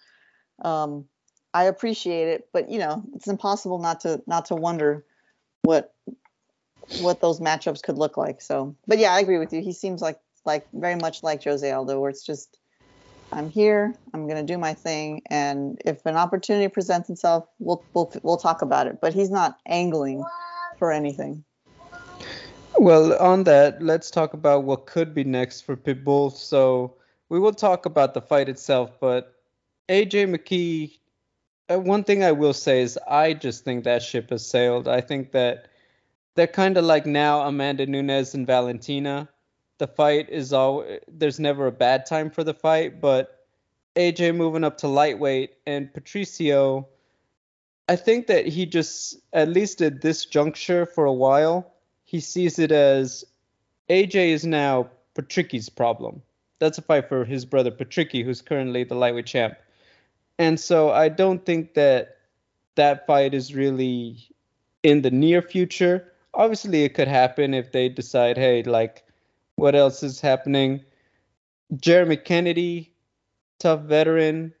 [0.63, 1.05] Um
[1.53, 5.05] I appreciate it, but you know, it's impossible not to not to wonder
[5.63, 5.95] what
[7.01, 8.41] what those matchups could look like.
[8.41, 9.61] So, but yeah, I agree with you.
[9.61, 12.59] He seems like like very much like Jose Aldo, where it's just
[13.31, 13.93] I'm here.
[14.13, 18.61] I'm to do my thing, and if an opportunity presents itself, we'll we'll we'll talk
[18.61, 18.99] about it.
[19.01, 20.23] But he's not angling
[20.79, 21.43] for anything.
[22.77, 26.31] Well, on that, let's talk about what could be next for Pitbull.
[26.31, 26.95] So
[27.27, 29.35] we will talk about the fight itself, but
[29.89, 30.97] AJ McKee.
[31.69, 34.87] Uh, one thing I will say is I just think that ship has sailed.
[34.87, 35.67] I think that
[36.35, 39.29] they're kind of like now Amanda Nunes and Valentina
[39.79, 43.45] the fight is all there's never a bad time for the fight, but
[43.95, 46.87] AJ moving up to lightweight and Patricio,
[47.87, 52.59] I think that he just at least at this juncture for a while, he sees
[52.59, 53.25] it as
[53.89, 56.21] AJ is now Patricky's problem.
[56.59, 59.55] That's a fight for his brother Patricki, who's currently the lightweight champ.
[60.37, 62.17] And so I don't think that
[62.75, 64.29] that fight is really
[64.83, 66.13] in the near future.
[66.33, 69.03] Obviously, it could happen if they decide, hey, like
[69.59, 70.81] what else is happening?
[71.75, 72.93] Jeremy Kennedy,
[73.59, 74.53] tough veteran,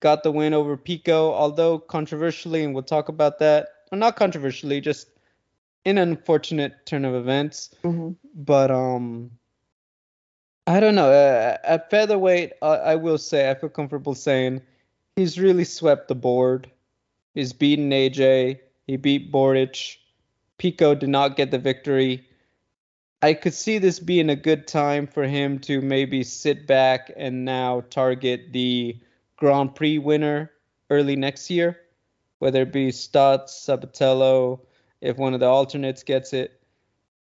[0.00, 3.68] got the win over Pico, although controversially, and we'll talk about that.
[3.90, 5.08] Well, not controversially, just
[5.84, 7.70] an unfortunate turn of events.
[7.84, 8.10] Mm-hmm.
[8.34, 9.30] But um,
[10.66, 11.10] I don't know.
[11.10, 14.60] Uh, at featherweight, uh, I will say I feel comfortable saying
[15.16, 16.70] he's really swept the board.
[17.34, 18.58] He's beaten AJ.
[18.86, 19.96] He beat Borics.
[20.58, 22.26] Pico did not get the victory.
[23.22, 27.44] I could see this being a good time for him to maybe sit back and
[27.44, 28.98] now target the
[29.36, 30.50] Grand Prix winner
[30.88, 31.78] early next year,
[32.38, 34.60] whether it be Stots, Sabatello,
[35.00, 36.60] if one of the alternates gets it.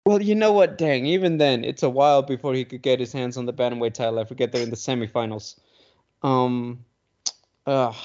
[0.05, 0.77] Well, you know what?
[0.77, 3.93] Dang, even then, it's a while before he could get his hands on the bantamweight
[3.93, 4.19] title.
[4.19, 5.59] I forget they're in the semifinals.
[6.23, 6.85] Um,
[7.67, 7.95] Ugh.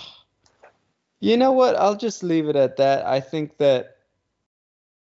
[1.20, 1.76] You know what?
[1.76, 3.06] I'll just leave it at that.
[3.06, 3.95] I think that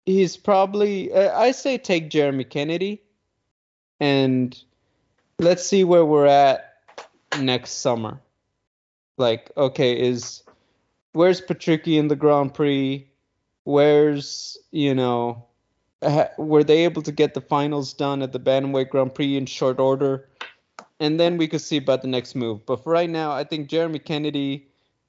[0.06, 1.12] he's probably.
[1.12, 3.02] Uh, I say take Jeremy Kennedy,
[4.00, 4.58] and
[5.40, 6.76] let's see where we're at
[7.40, 8.20] next summer.
[9.18, 10.44] Like, okay, is
[11.14, 13.08] where's Patricky in the Grand Prix?
[13.64, 15.46] Where's you know,
[16.04, 19.46] ha- were they able to get the finals done at the Bantamweight Grand Prix in
[19.46, 20.28] short order?
[21.00, 22.66] And then we could see about the next move.
[22.66, 24.68] But for right now, I think Jeremy Kennedy,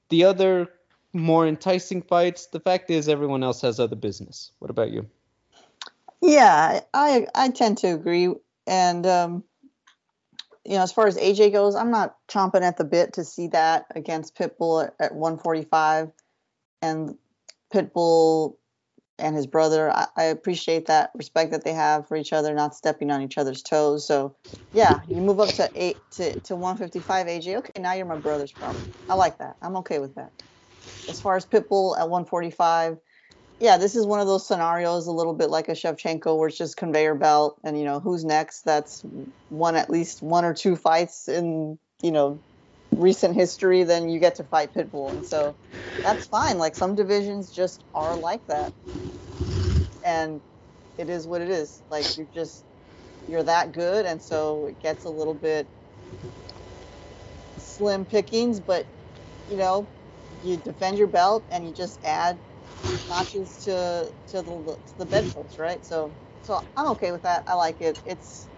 [0.09, 0.69] the other
[1.15, 2.47] more enticing fights.
[2.47, 4.51] The fact is, everyone else has other business.
[4.59, 5.07] What about you?
[6.21, 8.33] Yeah, I I tend to agree,
[8.67, 9.43] and um,
[10.65, 13.47] you know, as far as AJ goes, I'm not chomping at the bit to see
[13.47, 16.11] that against Pitbull at, at 145,
[16.81, 17.17] and
[17.73, 18.57] Pitbull
[19.17, 19.91] and his brother.
[19.91, 23.37] I, I, appreciate that respect that they have for each other, not stepping on each
[23.37, 24.05] other's toes.
[24.05, 24.35] So,
[24.73, 27.57] yeah, you move up to eight to, to 155 AJ.
[27.59, 28.91] Okay, now you're my brother's problem.
[29.09, 29.55] I like that.
[29.61, 30.31] I'm okay with that.
[31.07, 32.97] As far as Pitbull at 145,
[33.59, 36.57] yeah, this is one of those scenarios, a little bit like a Shevchenko, where it's
[36.57, 38.63] just conveyor belt, and you know who's next.
[38.63, 39.01] That's
[39.47, 42.41] one at least one or two fights in you know
[42.91, 43.83] recent history.
[43.83, 45.55] Then you get to fight Pitbull, and so
[46.03, 46.57] that's fine.
[46.57, 48.73] Like some divisions just are like that,
[50.03, 50.41] and
[50.97, 51.81] it is what it is.
[51.89, 52.65] Like you're just
[53.25, 55.69] you're that good, and so it gets a little bit
[57.57, 58.59] slim pickings.
[58.59, 58.85] But
[59.47, 59.89] you know,
[60.45, 62.39] you defend your belt and you just add
[63.07, 65.83] notches to to the to the bedpost, right?
[65.85, 67.43] So so I'm okay with that.
[67.47, 67.99] I like it.
[68.05, 68.49] It's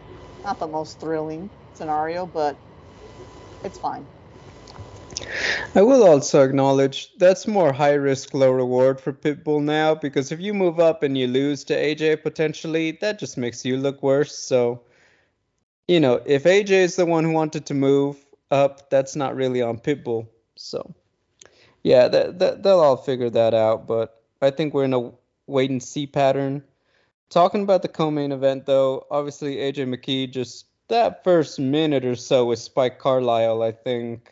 [0.43, 2.59] not the most thrilling scenario, but
[3.63, 4.07] it's fine.
[5.75, 10.39] I will also acknowledge that's more high risk, low reward for Pitbull now because if
[10.39, 14.37] you move up and you lose to AJ potentially, that just makes you look worse.
[14.37, 14.81] So,
[15.87, 19.61] you know, if AJ is the one who wanted to move up, that's not really
[19.61, 20.27] on Pitbull.
[20.55, 20.93] So,
[21.87, 23.87] yeah, that, that, they'll all figure that out.
[23.87, 25.11] But I think we're in a
[25.47, 26.63] wait and see pattern.
[27.29, 32.45] Talking about the co-main event, though, obviously AJ McKee just that first minute or so
[32.45, 34.31] with Spike Carlyle, I think.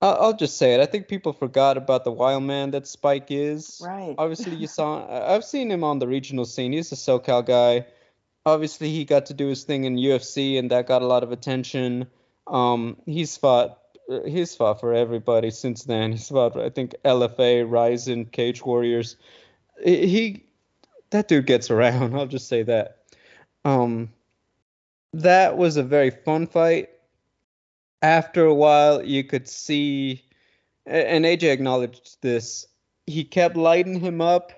[0.00, 0.80] I'll, I'll just say it.
[0.80, 3.82] I think people forgot about the wild man that Spike is.
[3.84, 4.14] Right.
[4.16, 5.34] Obviously, you saw.
[5.34, 6.72] I've seen him on the regional scene.
[6.72, 7.86] He's a SoCal guy.
[8.46, 11.32] Obviously, he got to do his thing in UFC, and that got a lot of
[11.32, 12.06] attention.
[12.46, 13.78] Um, he's fought
[14.26, 16.12] he's fought for everybody since then.
[16.12, 19.16] He's fought, I think, LFA, Rizin, Cage Warriors.
[19.84, 20.44] He,
[21.10, 22.14] that dude gets around.
[22.18, 22.98] I'll just say that.
[23.64, 24.10] Um,
[25.12, 26.90] that was a very fun fight.
[28.02, 30.22] After a while, you could see,
[30.86, 32.66] and AJ acknowledged this.
[33.06, 34.52] He kept lighting him up.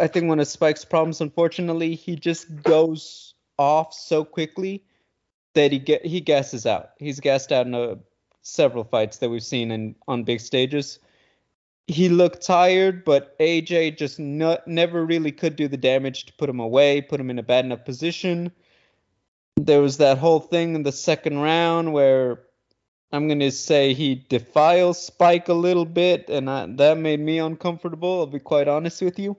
[0.00, 4.82] I think one of Spike's problems, unfortunately, he just goes off so quickly
[5.54, 6.90] that he get he gasses out.
[6.98, 7.98] He's gassed out in a
[8.44, 11.00] several fights that we've seen in on big stages.
[11.86, 16.60] He looked tired, but AJ just never really could do the damage to put him
[16.60, 18.52] away, put him in a bad enough position.
[19.56, 22.40] There was that whole thing in the second round where
[23.12, 27.38] I'm going to say he defiles Spike a little bit, and I, that made me
[27.38, 28.20] uncomfortable.
[28.20, 29.36] I'll be quite honest with you.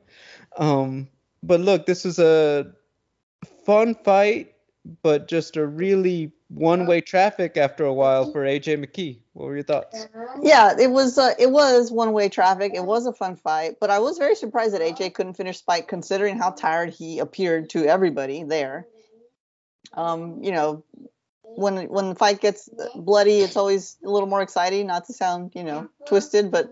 [0.57, 1.09] Um,
[1.43, 2.71] but look, this is a
[3.65, 4.53] fun fight,
[5.03, 9.17] but just a really one way traffic after a while for AJ McKee.
[9.33, 10.07] What were your thoughts?
[10.41, 12.73] Yeah, it was uh, it was one way traffic.
[12.75, 15.87] It was a fun fight, but I was very surprised that AJ couldn't finish Spike
[15.87, 18.87] considering how tired he appeared to everybody there.
[19.93, 20.83] Um, you know,
[21.41, 24.87] when when the fight gets bloody, it's always a little more exciting.
[24.87, 26.69] Not to sound you know twisted, but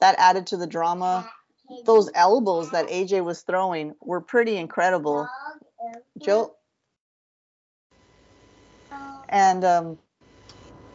[0.00, 1.30] that added to the drama.
[1.86, 5.28] Those elbows that AJ was throwing were pretty incredible.
[6.18, 6.54] Joe,
[9.32, 9.98] and um,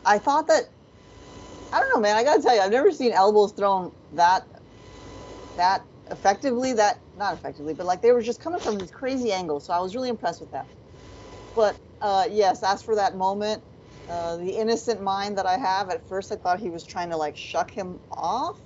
[0.06, 0.64] I thought that
[1.72, 2.16] I don't know, man.
[2.18, 4.48] I gotta tell you, I've never seen elbows thrown that
[5.56, 6.74] that effectively.
[6.74, 9.66] That not effectively, but like they were just coming from these crazy angles.
[9.66, 10.70] So I was really impressed with that.
[11.56, 13.64] But uh, yes, as for that moment,
[14.08, 17.18] uh, the innocent mind that I have, at first I thought he was trying to
[17.18, 18.62] like shuck him off.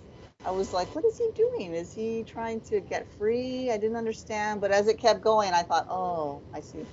[0.46, 1.74] I was like, what is he doing?
[1.76, 3.72] Is he trying to get free?
[3.72, 4.62] I didn't understand.
[4.62, 6.88] But as it kept going, I thought, oh, I see.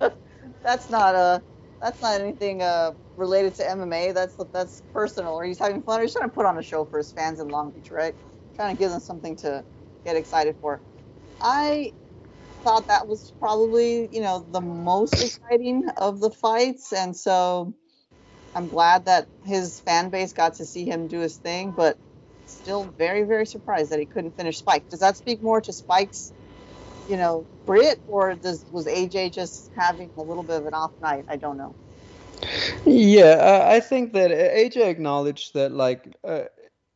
[0.64, 1.42] That's not a
[1.80, 4.14] that's not anything uh, related to MMA.
[4.14, 5.34] That's that's personal.
[5.34, 6.00] Or he's having fun.
[6.00, 8.14] Or he's trying to put on a show for his fans in Long Beach, right?
[8.54, 9.64] Trying to give them something to
[10.04, 10.82] get excited for.
[11.40, 11.94] I
[12.64, 17.74] thought that was probably you know the most exciting of the fights, and so
[18.54, 21.72] I'm glad that his fan base got to see him do his thing.
[21.72, 21.98] But
[22.46, 24.88] still very very surprised that he couldn't finish Spike.
[24.88, 26.32] Does that speak more to Spike's
[27.08, 30.92] you know, Brit, or does was AJ just having a little bit of an off
[31.00, 31.24] night?
[31.28, 31.74] I don't know.
[32.84, 36.44] Yeah, I think that AJ acknowledged that, like, uh,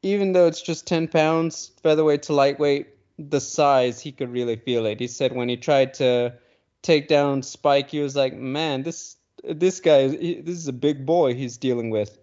[0.03, 2.89] even though it's just 10 pounds, featherweight to lightweight,
[3.19, 5.01] the size, he could really feel it.
[5.01, 6.35] He said when he tried to
[6.83, 11.35] take down Spike, he was like, man, this this guy, this is a big boy
[11.35, 12.19] he's dealing with.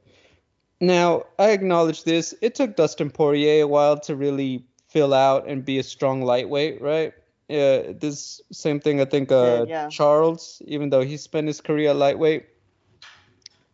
[0.80, 2.36] Now, I acknowledge this.
[2.42, 6.82] It took Dustin Poirier a while to really fill out and be a strong lightweight,
[6.82, 7.14] right?
[7.48, 9.90] Yeah, this same thing I think uh, Yeah, yeah.
[9.90, 12.46] Charles, even though he spent his career lightweight.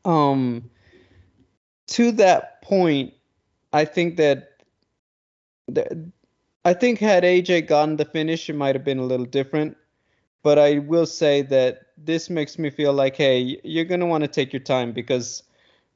[0.06, 0.70] Um,
[1.88, 3.14] to that point,
[3.72, 4.50] I think that
[5.68, 6.12] the,
[6.66, 9.78] I think had AJ gotten the finish, it might have been a little different.
[10.44, 14.28] But I will say that this makes me feel like, hey, you're gonna want to
[14.28, 15.44] take your time because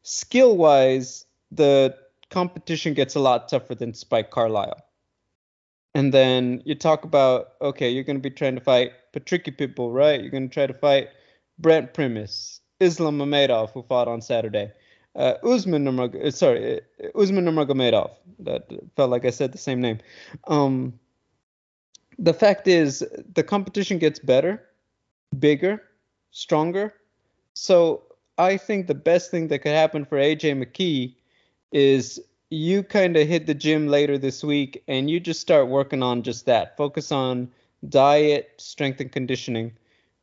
[0.04, 1.96] skill-wise, the
[2.30, 4.87] competition gets a lot tougher than Spike Carlyle.
[5.98, 10.22] And then you talk about, okay, you're gonna be trying to fight Patricky Pitbull, right?
[10.22, 11.10] You're gonna try to fight
[11.58, 14.72] Brent Primus, Islam Mamedov, who fought on Saturday.
[15.16, 18.12] Uh, Usman Nurmag- uh, sorry, uh, Usman Nurmagomedov.
[18.38, 19.98] That felt like I said the same name.
[20.48, 21.00] Um,
[22.20, 24.70] the fact is, the competition gets better,
[25.40, 25.82] bigger,
[26.30, 26.94] stronger.
[27.54, 28.04] So
[28.38, 31.16] I think the best thing that could happen for AJ McKee
[31.72, 32.20] is
[32.50, 36.24] you kind of hit the gym later this week and you just start working on
[36.24, 36.78] just that.
[36.78, 37.50] Focus on
[37.90, 39.74] diet, strength, and conditioning.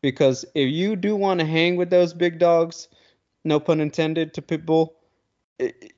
[0.01, 2.89] Because if you do want to hang with those big dogs,
[3.45, 4.91] no pun intended to Pitbull,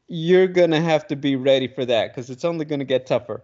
[0.09, 3.07] you're going to have to be ready for that because it's only going to get
[3.07, 3.43] tougher.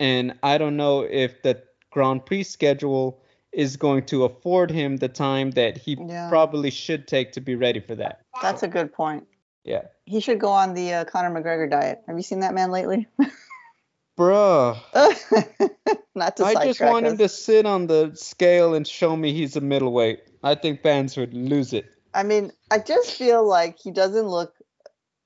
[0.00, 5.08] And I don't know if the Grand Prix schedule is going to afford him the
[5.08, 6.28] time that he Yeah.
[6.30, 8.22] probably should take to be ready for that.
[8.40, 9.26] That's a good point.
[9.64, 9.82] Yeah.
[10.04, 12.02] He should go on the uh, Conor McGregor diet.
[12.06, 13.06] Have you seen that man lately?
[14.18, 14.76] Bruh.
[16.14, 19.56] Not to I just want him to sit on the scale and show me he's
[19.56, 20.20] a middleweight.
[20.42, 21.86] I think fans would lose it.
[22.12, 24.54] I mean, I just feel like he doesn't look,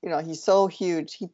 [0.03, 1.14] you know, he's so huge.
[1.14, 1.28] He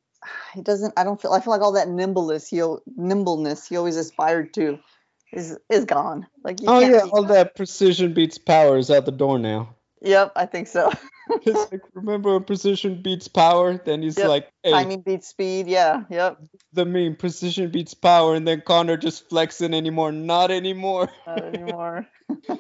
[0.55, 0.95] he doesn't.
[0.97, 1.33] I don't feel.
[1.33, 2.63] I feel like all that nimbleness he
[2.97, 4.79] nimbleness he always aspired to
[5.33, 6.27] is is gone.
[6.45, 9.75] Like you Oh yeah, all that precision beats power is out the door now.
[10.03, 10.91] Yep, I think so.
[11.47, 13.79] It's like remember when precision beats power?
[13.79, 15.69] Then he's Yep, like, hey, Timing beats speed.
[15.69, 16.03] Yeah.
[16.11, 16.39] Yep.
[16.73, 20.11] the meme, precision beats power, and then Conor just flexing anymore.
[20.13, 21.09] Not anymore.
[21.27, 22.07] Not anymore.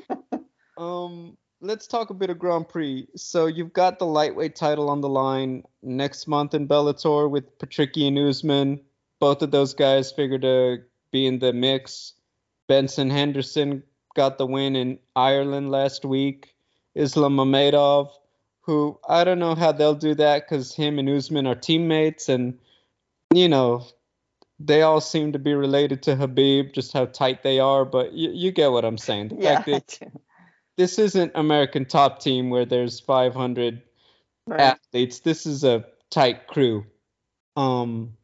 [0.79, 3.07] Um, let's talk a bit of Grand Prix.
[3.15, 8.09] So you've got the lightweight title on the line next month in Bellator with Patricky
[8.09, 8.81] and Usman.
[9.21, 10.79] Both of those guys figure to
[11.13, 12.15] be in the mix.
[12.69, 13.83] Benson Henderson
[14.17, 16.52] got the win in Ireland last week.
[16.95, 18.11] Islam Mamedov,
[18.63, 22.59] who I don't know how they'll do that because him and Usman are teammates, and
[23.35, 23.87] you know
[24.59, 27.85] they all seem to be related to Khabib, just how tight they are.
[27.85, 29.29] But you, you get what I'm saying.
[29.29, 29.63] The yeah.
[29.63, 30.13] fact that
[30.77, 33.83] this isn't American Top Team where there's 500
[34.47, 34.61] Right.
[34.61, 35.21] athletes.
[35.21, 36.85] This is a tight crew.
[37.57, 38.17] Um,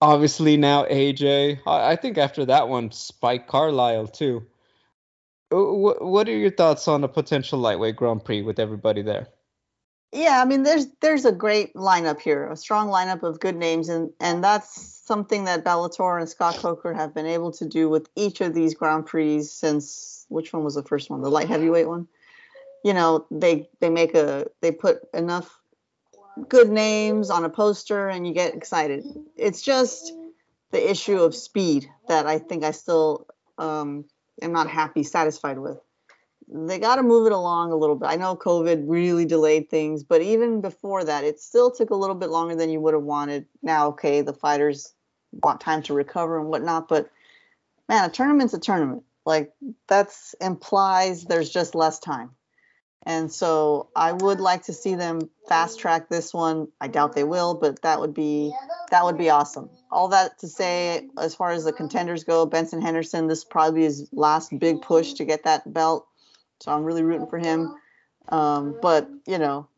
[0.00, 1.60] obviously now AJ.
[1.66, 4.46] I, I think after that one, Spike Carlyle too.
[5.54, 9.28] What, are your thoughts on a potential lightweight Grand Prix with everybody there?
[10.12, 13.88] Yeah, I mean, there's there's a great lineup here, a strong lineup of good names,
[13.88, 18.08] and and that's something that Bellator and Scott Coker have been able to do with
[18.14, 21.88] each of these Grand Prix since which one was the first one, the light heavyweight
[21.88, 22.06] one.
[22.84, 25.60] You know, they they make a they put enough
[26.48, 29.04] good names on a poster, and you get excited.
[29.36, 30.12] It's just
[30.70, 33.26] the issue of speed that I think I still
[33.58, 34.04] um,
[34.42, 35.78] am not happy, satisfied with
[36.48, 38.08] they got to move it along a little bit.
[38.08, 42.14] I know COVID really delayed things, but even before that, it still took a little
[42.14, 43.46] bit longer than you would have wanted.
[43.62, 44.92] Now, okay, the fighters
[45.32, 47.10] want time to recover and whatnot, but
[47.88, 49.04] man, a tournament's a tournament.
[49.26, 49.52] Like
[49.88, 52.30] that's implies there's just less time.
[53.06, 56.68] And so I would like to see them fast track this one.
[56.80, 58.52] I doubt they will, but that would be
[58.90, 59.70] that would be awesome.
[59.94, 63.82] All that to say, as far as the contenders go, Benson Henderson, this is probably
[63.82, 66.06] his last big push to get that belt.
[66.60, 67.74] So I'm really rooting for him.
[68.28, 69.68] Um, but you know,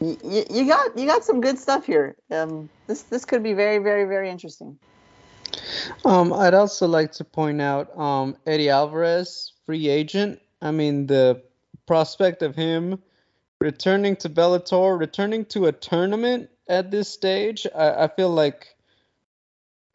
[0.00, 2.16] y- you got you got some good stuff here.
[2.30, 4.78] Um, this this could be very very very interesting.
[6.04, 10.40] Um, I'd also like to point out um, Eddie Alvarez, free agent.
[10.60, 11.42] I mean, the
[11.86, 12.98] prospect of him
[13.60, 18.75] returning to Bellator, returning to a tournament at this stage, I, I feel like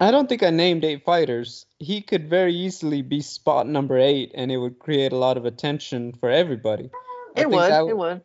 [0.02, 1.68] I don't think I named eight fighters.
[1.80, 5.46] He could very easily be spot number eight, and it would create a lot of
[5.46, 6.90] attention for everybody.
[7.36, 8.22] It would, that it would.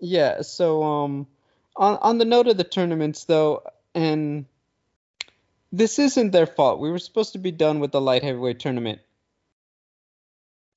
[0.00, 1.26] yeah, so um
[1.76, 3.62] on on the note of the tournaments though,
[3.94, 4.46] and
[5.72, 6.80] this isn't their fault.
[6.80, 9.00] We were supposed to be done with the light heavyweight tournament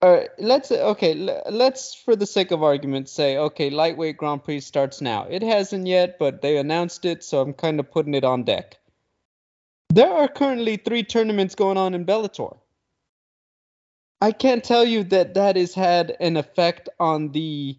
[0.01, 1.15] All right, let's okay.
[1.49, 5.27] Let's, for the sake of argument, say okay, lightweight Grand Prix starts now.
[5.29, 8.78] It hasn't yet, but they announced it, so I'm kind of putting it on deck.
[9.91, 12.57] There are currently three tournaments going on in Bellator.
[14.21, 17.75] I can't tell you that that has had an effect on the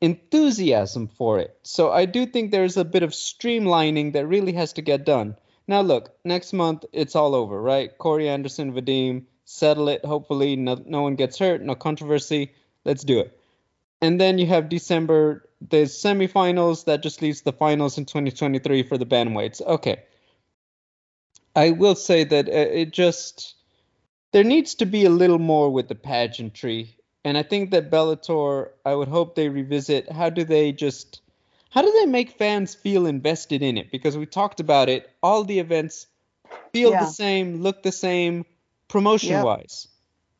[0.00, 1.58] enthusiasm for it.
[1.62, 5.36] So I do think there's a bit of streamlining that really has to get done.
[5.68, 7.96] Now, look, next month it's all over, right?
[7.98, 10.04] Corey Anderson, Vadim, settle it.
[10.04, 12.52] Hopefully, no, no one gets hurt, no controversy.
[12.86, 13.38] Let's do it.
[14.00, 16.86] And then you have December, the semifinals.
[16.86, 19.60] That just leaves the finals in 2023 for the bantamweights.
[19.60, 20.04] Okay.
[21.56, 23.54] I will say that uh, it just
[24.32, 28.70] there needs to be a little more with the pageantry, and I think that Bellator.
[28.84, 31.20] I would hope they revisit how do they just
[31.74, 33.90] how do they make fans feel invested in it?
[33.90, 35.10] Because we talked about it.
[35.24, 36.06] All the events
[36.72, 37.00] feel yeah.
[37.00, 38.44] the same, look the same
[38.86, 39.44] promotion yep.
[39.44, 39.88] wise.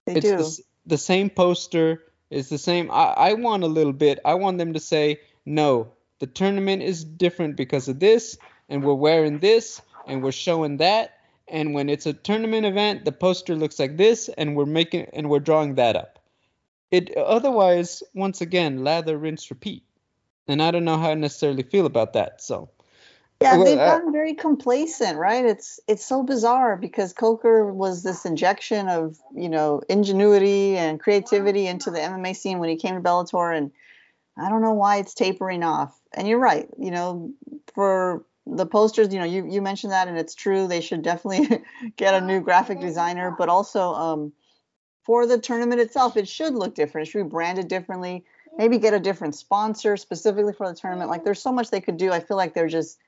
[0.07, 0.37] They it's do.
[0.37, 2.05] The, the same poster.
[2.31, 2.89] It's the same.
[2.91, 4.21] I, I want a little bit.
[4.25, 8.39] I want them to say, no, the tournament is different because of this,
[8.69, 11.19] and we're wearing this, and we're showing that.
[11.47, 15.29] And when it's a tournament event, the poster looks like this, and we're making and
[15.29, 16.19] we're drawing that up.
[16.91, 19.85] It otherwise, once again, lather, rinse, repeat.
[20.47, 22.43] And I don't know how I necessarily feel about that.
[22.43, 22.71] So
[23.43, 25.45] yeah, they've uh, gotten very complacent, right?
[25.45, 31.67] It's it's so bizarre because Coker was this injection of you know ingenuity and creativity
[31.67, 33.71] into the MMA scene when he came to Bellator, and
[34.39, 35.99] I don't know why it's tapering off.
[36.13, 37.33] And you're right, you know,
[37.75, 40.67] for the posters, you know, you you mentioned that, and it's true.
[40.67, 41.63] They should definitely
[41.97, 44.33] get a new graphic designer, but also um,
[45.05, 47.09] for the tournament itself, it should look different.
[47.09, 48.25] It should be branded differently.
[48.57, 51.11] Maybe get a different sponsor specifically for the tournament.
[51.11, 52.13] Like, there's so much they could do.
[52.13, 52.99] I feel like they're just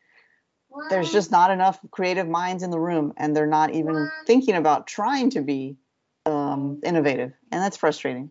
[0.90, 4.86] there's just not enough creative minds in the room and they're not even thinking about
[4.86, 5.76] trying to be
[6.24, 8.30] um, innovative and that's frustrating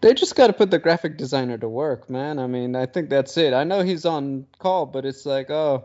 [0.00, 3.10] they just got to put the graphic designer to work man i mean i think
[3.10, 5.84] that's it i know he's on call but it's like oh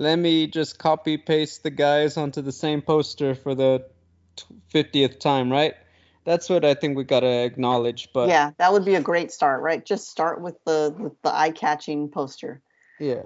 [0.00, 3.84] let me just copy paste the guys onto the same poster for the
[4.74, 5.74] 50th time right
[6.24, 9.30] that's what i think we got to acknowledge but yeah that would be a great
[9.30, 12.60] start right just start with the with the eye-catching poster
[12.98, 13.22] yeah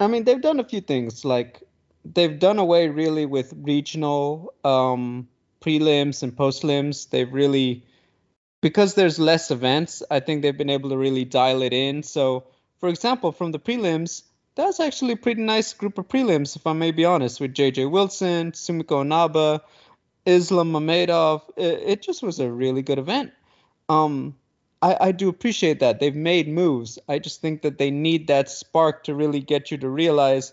[0.00, 1.24] I mean, they've done a few things.
[1.24, 1.62] Like
[2.04, 5.28] they've done away really with regional um,
[5.60, 7.10] prelims and postlims.
[7.10, 7.84] They've really
[8.60, 10.02] because there's less events.
[10.10, 12.02] I think they've been able to really dial it in.
[12.02, 12.44] So,
[12.78, 14.22] for example, from the prelims,
[14.58, 17.86] that's actually a pretty nice group of prelims, if I may be honest, with J.J.
[17.86, 19.62] Wilson, Sumiko Inaba,
[20.26, 21.42] Islam Mamedov.
[21.56, 23.32] It, it just was a really good event.
[23.88, 24.34] Um,
[24.82, 26.00] I, I do appreciate that.
[26.00, 26.98] They've made moves.
[27.08, 30.52] I just think that they need that spark to really get you to realize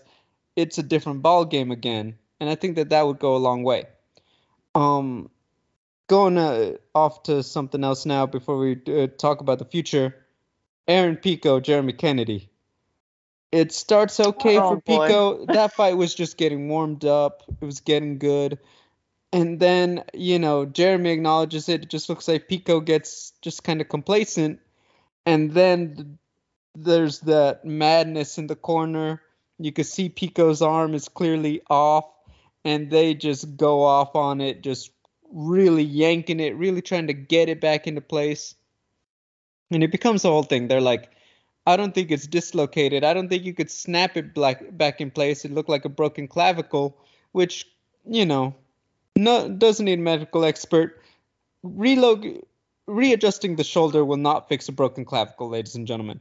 [0.54, 2.16] it's a different ball game again.
[2.38, 3.86] And I think that that would go a long way.
[4.76, 5.30] Um,
[6.06, 10.14] going uh, off to something else now before we uh, talk about the future.
[10.86, 12.48] Aaron Pico, Jeremy Kennedy.
[13.52, 15.46] It starts okay oh, for Pico.
[15.52, 17.42] that fight was just getting warmed up.
[17.60, 18.58] It was getting good
[19.32, 21.82] and then you know Jeremy acknowledges it.
[21.82, 24.60] It just looks like Pico gets just kind of complacent,
[25.24, 26.18] and then
[26.74, 29.20] there's that madness in the corner.
[29.58, 32.06] You can see Pico's arm is clearly off,
[32.64, 34.90] and they just go off on it, just
[35.30, 38.54] really yanking it, really trying to get it back into place.
[39.70, 40.68] And it becomes a whole thing.
[40.68, 41.10] They're like,
[41.66, 43.02] I don't think it's dislocated.
[43.04, 45.44] I don't think you could snap it back back in place.
[45.44, 46.96] It looked like a broken clavicle,
[47.32, 47.66] which
[48.04, 48.54] you know
[49.16, 51.02] no, doesn't need a medical expert.
[51.64, 52.42] Relog-
[52.86, 56.20] readjusting the shoulder will not fix a broken clavicle, ladies and gentlemen.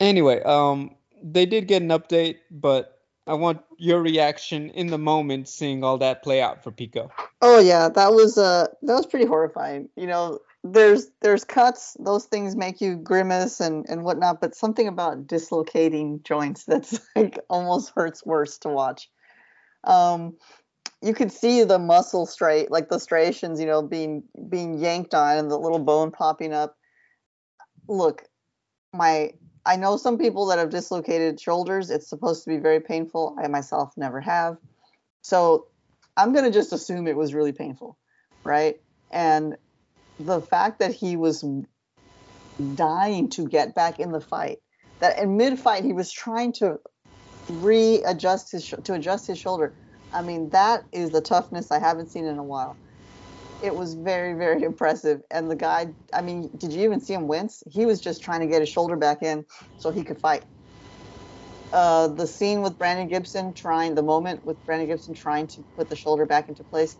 [0.00, 5.48] Anyway, um, they did get an update, but I want your reaction in the moment
[5.48, 7.10] seeing all that play out for Pico.
[7.42, 9.88] Oh yeah, that was uh that was pretty horrifying.
[9.96, 14.88] You know, there's there's cuts, those things make you grimace and and whatnot, but something
[14.88, 19.10] about dislocating joints that's like almost hurts worse to watch.
[19.84, 20.38] Um,
[21.02, 25.36] you could see the muscle straight, like the striations, you know, being being yanked on
[25.36, 26.76] and the little bone popping up.
[27.86, 28.24] Look,
[28.94, 29.32] my
[29.66, 31.90] I know some people that have dislocated shoulders.
[31.90, 33.36] It's supposed to be very painful.
[33.38, 34.56] I myself never have.
[35.20, 35.66] So
[36.16, 37.98] I'm going to just assume it was really painful,
[38.44, 38.80] right?
[39.10, 39.56] And
[40.18, 41.44] the fact that he was
[42.74, 44.58] dying to get back in the fight,
[45.00, 46.78] that in mid fight he was trying to
[47.50, 49.74] readjust his to adjust his shoulder
[50.14, 52.76] I mean, that is the toughness I haven't seen in a while.
[53.62, 55.22] It was very, very impressive.
[55.30, 57.64] And the guy, I mean, did you even see him wince?
[57.70, 59.44] He was just trying to get his shoulder back in
[59.78, 60.44] so he could fight.
[61.72, 65.88] Uh, the scene with Brandon Gibson trying, the moment with Brandon Gibson trying to put
[65.88, 66.96] the shoulder back into place,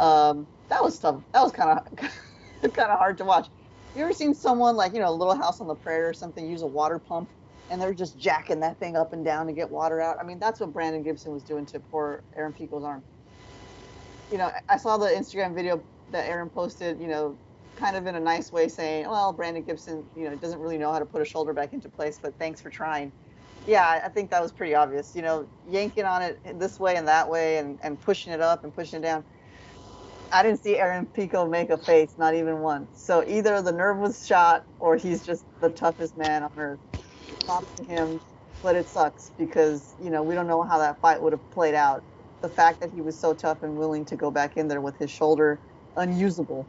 [0.00, 1.20] um, that was tough.
[1.32, 1.96] That was kind of,
[2.72, 3.48] kind of hard to watch.
[3.94, 6.48] You ever seen someone like you know, a Little House on the Prairie or something
[6.48, 7.28] use a water pump,
[7.70, 10.18] and they're just jacking that thing up and down to get water out?
[10.20, 13.02] I mean, that's what Brandon Gibson was doing to poor Aaron Pico's arm.
[14.32, 17.00] You know, I saw the Instagram video that Aaron posted.
[17.00, 17.36] You know,
[17.76, 20.92] kind of in a nice way, saying, "Well, Brandon Gibson, you know, doesn't really know
[20.92, 23.12] how to put a shoulder back into place, but thanks for trying."
[23.66, 25.14] Yeah, I think that was pretty obvious.
[25.14, 28.64] You know, yanking on it this way and that way, and and pushing it up
[28.64, 29.24] and pushing it down
[30.34, 32.90] I didn't see Aaron Pico make a face, not even once.
[32.94, 36.80] So either the nerve was shot or he's just the toughest man on earth.
[37.46, 38.20] Props to him,
[38.62, 41.74] but it sucks because you know we don't know how that fight would have played
[41.74, 42.04] out.
[42.42, 44.98] The fact that he was so tough and willing to go back in there with
[44.98, 45.62] his shoulder
[45.96, 46.68] unusable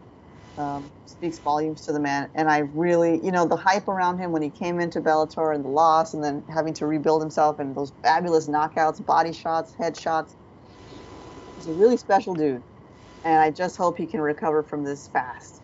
[0.58, 2.30] um, speaks volumes to the man.
[2.36, 5.66] And I really, you know, the hype around him when he came into Bellator and
[5.66, 9.98] the loss, and then having to rebuild himself and those fabulous knockouts, body shots, head
[9.98, 10.36] shots.
[11.56, 12.64] He's a really special dude
[13.26, 15.62] and I just hope he can recover from this fast.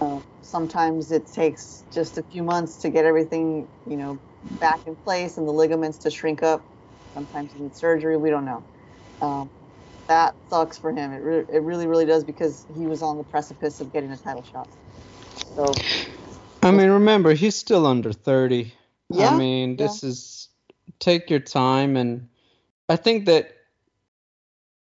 [0.00, 4.18] Uh, sometimes it takes just a few months to get everything, you know,
[4.58, 6.64] back in place and the ligaments to shrink up.
[7.12, 8.16] Sometimes he needs surgery.
[8.16, 8.64] We don't know.
[9.20, 9.50] Um,
[10.08, 11.12] that sucks for him.
[11.12, 14.16] It, re- it really, really does because he was on the precipice of getting a
[14.16, 14.68] title shot.
[15.54, 15.72] So.
[16.62, 18.72] I mean, remember he's still under 30.
[19.10, 19.28] Yeah.
[19.28, 20.08] I mean, this yeah.
[20.08, 20.48] is
[20.98, 22.28] take your time, and
[22.88, 23.52] I think that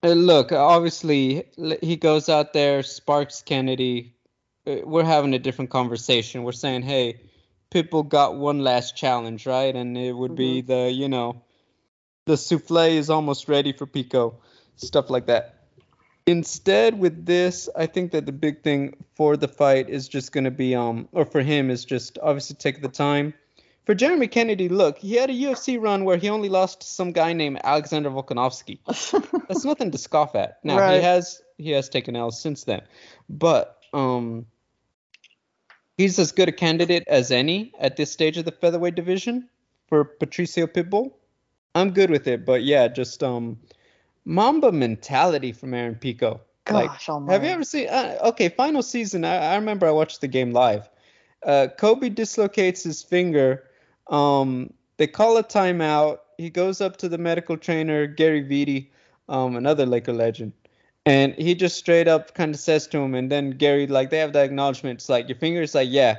[0.03, 1.45] look, obviously,
[1.81, 4.15] he goes out there, sparks Kennedy.
[4.67, 6.43] Uh, we're having a different conversation.
[6.43, 7.21] We're saying, hey,
[7.71, 9.75] Pitbull got one last challenge, right?
[9.75, 10.37] And it would mm-hmm.
[10.37, 11.43] be the, you know,
[12.27, 14.41] the souffle is almost ready for Pico,
[14.77, 15.59] stuff like that.
[16.27, 20.45] Instead, with this, I think that the big thing for the fight is just going
[20.45, 23.35] to be, um, or for him, is just obviously take the time
[23.85, 27.13] for Jeremy Kennedy, look, he had a UFC run where he only lost to some
[27.13, 28.79] guy named Alexander Volkanovski.
[29.49, 30.65] That's nothing to scoff at.
[30.65, 30.97] Now right.
[30.97, 32.83] he has he has taken L's since then,
[33.29, 34.47] but um,
[35.97, 39.49] he's as good a candidate as any at this stage of the featherweight division
[39.89, 41.13] for Patricio Pitbull.
[41.75, 43.59] I'm good with it, but yeah, just um,
[44.25, 46.41] Mamba mentality from Aaron Pico.
[46.65, 47.89] Gosh, like, have you ever seen?
[47.89, 49.25] Uh, okay, final season.
[49.25, 50.89] I, I remember I watched the game live.
[51.45, 53.65] Uh, Kobe dislocates his finger
[54.13, 56.19] um, they call a timeout.
[56.39, 58.89] He goes up to the medical trainer, Gary Vitti,
[59.29, 60.53] um, another Laker legend.
[61.05, 64.19] And he just straight up kind of says to him, and then Gary, like, they
[64.19, 65.01] have the acknowledgement.
[65.01, 66.19] It's like, your finger's like, yeah.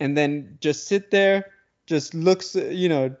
[0.00, 1.52] And then just sit there,
[1.86, 3.14] just looks, you know,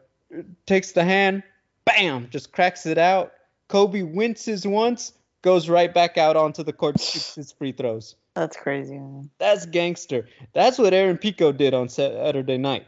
[0.66, 1.44] takes the hand,
[1.84, 3.32] bam, just cracks it out.
[3.68, 5.12] Kobe winces once,
[5.42, 8.16] goes right back out onto the court, shoots his free throws.
[8.34, 9.30] That's crazy, man.
[9.38, 10.26] That's gangster.
[10.52, 12.86] That's what Aaron Pico did on Saturday night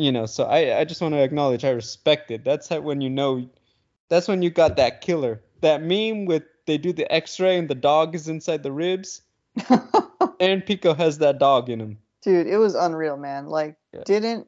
[0.00, 2.44] you know so i i just want to acknowledge i respect it.
[2.44, 3.48] That's how, when you know
[4.08, 5.40] that's when you got that killer.
[5.60, 9.22] That meme with they do the x-ray and the dog is inside the ribs?
[10.40, 11.98] And pico has that dog in him.
[12.22, 13.46] Dude it was unreal man.
[13.46, 14.02] Like yeah.
[14.04, 14.46] didn't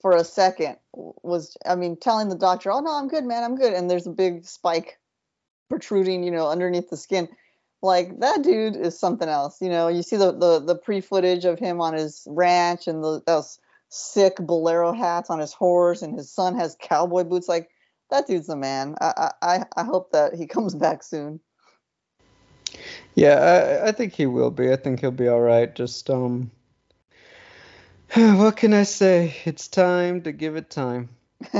[0.00, 3.56] for a second was i mean telling the doctor oh no i'm good man i'm
[3.56, 4.98] good and there's a big spike
[5.70, 7.28] protruding you know underneath the skin.
[7.82, 9.88] Like that dude is something else you know?
[9.88, 13.58] You see the the, the pre footage of him on his ranch and the those
[13.94, 17.48] sick bolero hats on his horse, and his son has cowboy boots.
[17.48, 17.70] Like
[18.10, 18.96] that dude's the man.
[19.00, 21.40] I I I hope that he comes back soon.
[23.14, 24.72] Yeah, I, I think he will be.
[24.72, 25.72] I think he'll be all right.
[25.72, 26.50] Just um,
[28.14, 29.36] what can I say?
[29.44, 31.10] It's time to give it time.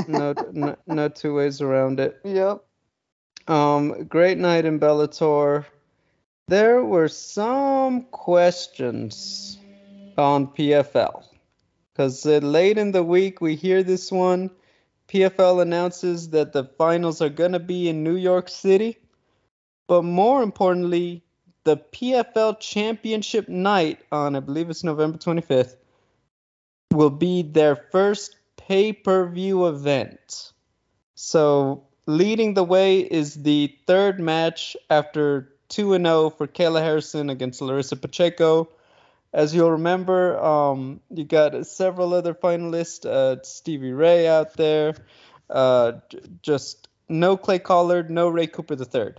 [0.09, 2.21] No, no, no two ways around it.
[2.25, 2.65] Yep.
[3.47, 5.67] Um, great night in Bellator.
[6.49, 9.59] There were some questions
[10.19, 11.25] on PFL.
[11.95, 14.51] Because uh, late in the week, we hear this one.
[15.09, 18.99] PFL announces that the finals are going to be in New York City.
[19.87, 21.23] But more importantly,
[21.63, 25.77] the PFL championship night on, I believe it's November 25th,
[26.93, 30.53] will be their first pay per view event.
[31.15, 37.61] So, leading the way is the third match after 2 0 for Kayla Harrison against
[37.61, 38.69] Larissa Pacheco
[39.35, 43.05] as you'll remember, um, you got several other finalists.
[43.05, 44.95] Uh, Stevie Ray out there.
[45.51, 45.95] Uh,
[46.41, 49.15] just no Clay Collard, no Ray Cooper III.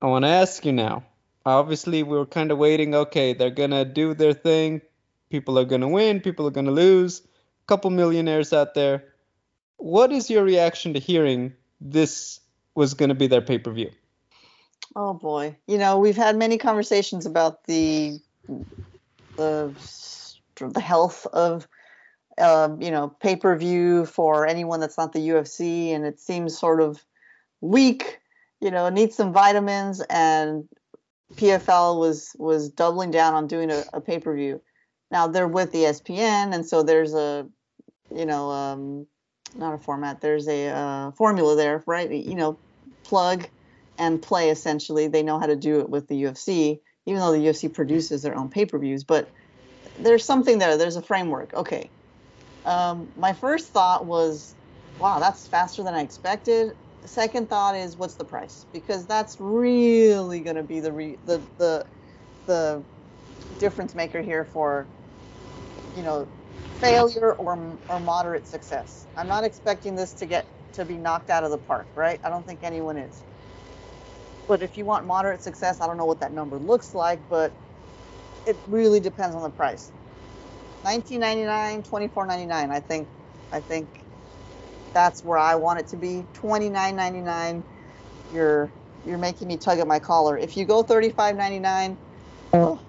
[0.00, 1.04] I want to ask you now.
[1.44, 2.94] Obviously, we were kind of waiting.
[2.94, 4.80] Okay, they're gonna do their thing.
[5.28, 6.20] People are gonna win.
[6.20, 7.20] People are gonna lose.
[7.20, 9.04] A couple millionaires out there.
[9.76, 12.40] What is your reaction to hearing this
[12.74, 13.90] was gonna be their pay per view?
[14.96, 18.18] Oh boy, you know we've had many conversations about the
[19.36, 19.74] the
[20.58, 21.68] the health of
[22.38, 26.58] uh, you know pay per view for anyone that's not the UFC, and it seems
[26.58, 27.04] sort of
[27.60, 28.20] weak.
[28.60, 30.68] You know, needs some vitamins, and
[31.34, 34.60] PFL was was doubling down on doing a, a pay per view.
[35.10, 37.46] Now they're with the ESPN, and so there's a,
[38.14, 39.06] you know, um,
[39.56, 40.20] not a format.
[40.20, 42.10] There's a uh, formula there, right?
[42.10, 42.58] You know,
[43.04, 43.46] plug
[43.98, 44.50] and play.
[44.50, 48.22] Essentially, they know how to do it with the UFC, even though the UFC produces
[48.22, 49.04] their own pay per views.
[49.04, 49.30] But
[49.98, 50.76] there's something there.
[50.76, 51.54] There's a framework.
[51.54, 51.90] Okay.
[52.64, 54.56] Um, my first thought was,
[54.98, 56.72] wow, that's faster than I expected.
[57.04, 58.66] Second thought is, what's the price?
[58.72, 61.86] Because that's really going to be the re- the the
[62.46, 62.84] the
[63.58, 64.88] difference maker here for
[65.94, 66.28] you know
[66.80, 69.06] failure or or moderate success.
[69.16, 72.18] I'm not expecting this to get to be knocked out of the park, right?
[72.24, 73.22] I don't think anyone is.
[74.48, 77.56] But if you want moderate success, I don't know what that number looks like, but
[78.44, 79.92] it really depends on the price.
[80.84, 82.70] 19.99, 24.99.
[82.70, 83.08] I think
[83.50, 84.04] I think
[84.94, 86.26] that's where I want it to be.
[86.34, 87.64] 29.99.
[88.30, 88.72] You're
[89.04, 90.38] you're making me tug at my collar.
[90.38, 91.98] If you go 35.99,
[92.52, 92.80] oh,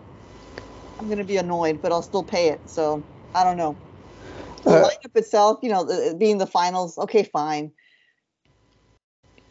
[1.00, 2.70] I'm gonna be annoyed, but I'll still pay it.
[2.70, 3.80] So I don't know.
[4.64, 7.72] The uh, lineup itself, you know, being the finals, okay, fine.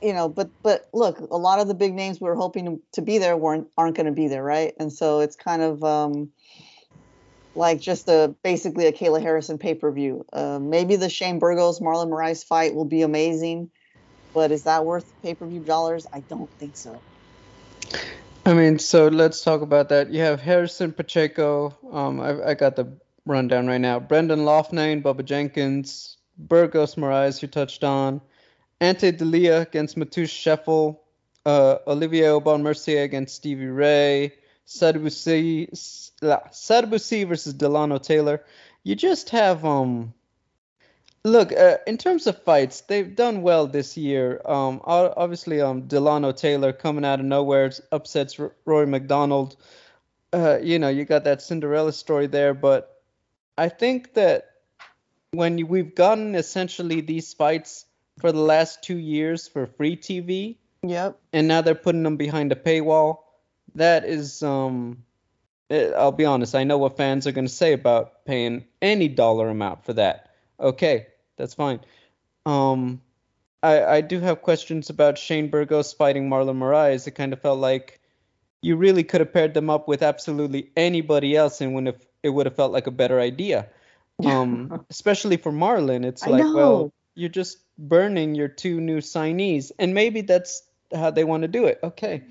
[0.02, 3.02] You know, but but look, a lot of the big names we were hoping to,
[3.02, 4.74] be there weren't aren't going to be there, right?
[4.78, 6.30] And so it's kind of um,
[7.54, 10.24] like just a basically a Kayla Harrison pay per view.
[10.32, 13.70] Uh, maybe the Shane Burgos Marlon Moraes fight will be amazing,
[14.34, 16.06] but is that worth pay per view dollars?
[16.12, 17.00] I don't think so.
[18.44, 20.12] I mean, so let's talk about that.
[20.12, 21.76] You have Harrison Pacheco.
[21.90, 23.98] Um, I, I got the rundown right now.
[23.98, 28.20] Brendan Loughnane, Bubba Jenkins, Burgos Moraes, you touched on.
[28.80, 30.98] Ante Delija against Mateusz Scheffel.
[31.44, 34.34] Uh, Olivier Aubin Mercier against Stevie Ray.
[34.66, 35.10] Sadibou
[35.72, 38.44] Sadibou versus Dilano Taylor.
[38.82, 40.12] You just have um.
[41.24, 44.40] Look, uh, in terms of fights, they've done well this year.
[44.44, 49.56] Um, obviously, um, Dilano Taylor coming out of nowhere upsets Rory MacDonald.
[50.32, 53.02] Uh, you know, you got that Cinderella story there, but
[53.58, 54.50] I think that
[55.32, 57.85] when we've gotten essentially these fights
[58.18, 62.52] for the last two years for free TV, yep, and now they're putting them behind
[62.52, 63.18] a paywall
[63.76, 65.04] that is um
[65.68, 69.08] it, I'll be honest, I know what fans are going to say about paying any
[69.08, 70.30] dollar amount for that.
[70.58, 71.06] Okay,
[71.36, 71.80] that's fine.
[72.44, 73.00] Um
[73.62, 77.06] I I do have questions about Shane Burgos fighting Marlon Moraes.
[77.06, 78.00] It kind of felt like
[78.62, 82.30] you really could have paired them up with absolutely anybody else and would have it
[82.30, 83.68] would have felt like a better idea.
[84.24, 89.94] Um especially for Marlon, it's like, well, you're just burning your two new signees and
[89.94, 90.62] maybe that's
[90.94, 91.78] how they want to do it.
[91.82, 92.22] Okay.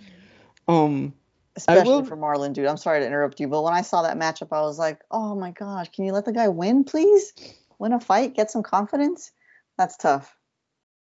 [0.67, 1.13] Um
[1.55, 2.05] especially will...
[2.05, 2.67] for Marlon, dude.
[2.67, 5.35] I'm sorry to interrupt you, but when I saw that matchup, I was like, oh
[5.35, 7.33] my gosh, can you let the guy win, please?
[7.79, 9.31] Win a fight, get some confidence.
[9.77, 10.35] That's tough.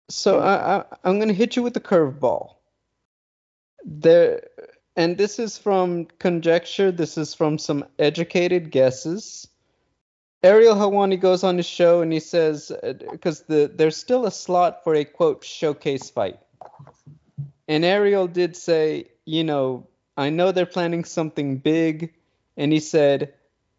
[0.09, 2.55] So I, I I'm gonna hit you with the curveball.
[3.85, 4.41] There,
[4.95, 6.91] and this is from conjecture.
[6.91, 9.47] This is from some educated guesses.
[10.41, 12.71] Ariel Helwani goes on the show and he says,
[13.11, 16.39] because uh, the there's still a slot for a quote showcase fight,
[17.67, 19.87] and Ariel did say, you know,
[20.17, 22.13] I know they're planning something big.
[22.57, 23.33] And he said,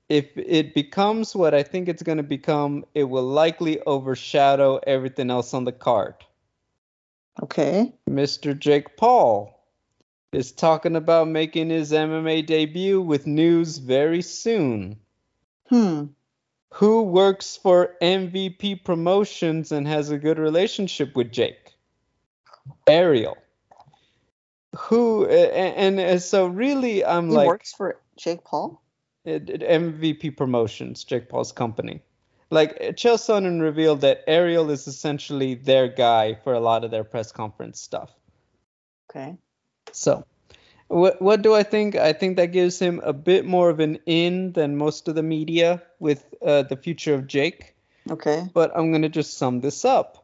[0.09, 5.31] if it becomes what I think it's going to become, it will likely overshadow everything
[5.31, 6.15] else on the card.
[7.43, 7.93] Okay.
[8.09, 8.59] Mr.
[8.59, 9.55] Jake Paul
[10.33, 14.99] is talking about making his MMA debut with news very soon.
[15.69, 16.07] Hmm.
[16.75, 21.73] Who works for MVP Promotions and has a good relationship with Jake?
[22.87, 23.37] Ariel
[24.77, 28.83] who and, and, so really I'm he like works for Jake Paul.
[29.27, 32.01] Uh, it, it, MVP Promotions, Jake Paul's company.
[32.51, 36.91] Like uh, Chael Sonnen revealed that Ariel is essentially their guy for a lot of
[36.91, 38.11] their press conference stuff.
[39.11, 39.37] Okay.
[39.93, 40.25] So,
[40.91, 41.97] what what do I think?
[41.97, 45.23] I think that gives him a bit more of an in than most of the
[45.23, 47.75] media with uh, the future of Jake.
[48.11, 48.49] Okay.
[48.53, 50.21] But I'm gonna just sum this up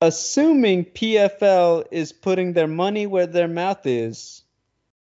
[0.00, 4.42] assuming PFL is putting their money where their mouth is,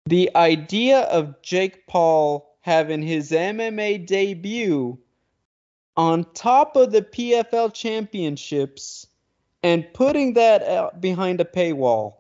[0.06, 4.98] the idea of Jake Paul having his MMA debut
[5.96, 9.08] on top of the PFL championships
[9.64, 12.17] and putting that behind a paywall,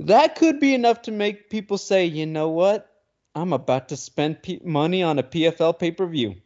[0.00, 2.90] that could be enough to make people say, you know what?
[3.34, 6.36] I'm about to spend P- money on a PFL pay per view.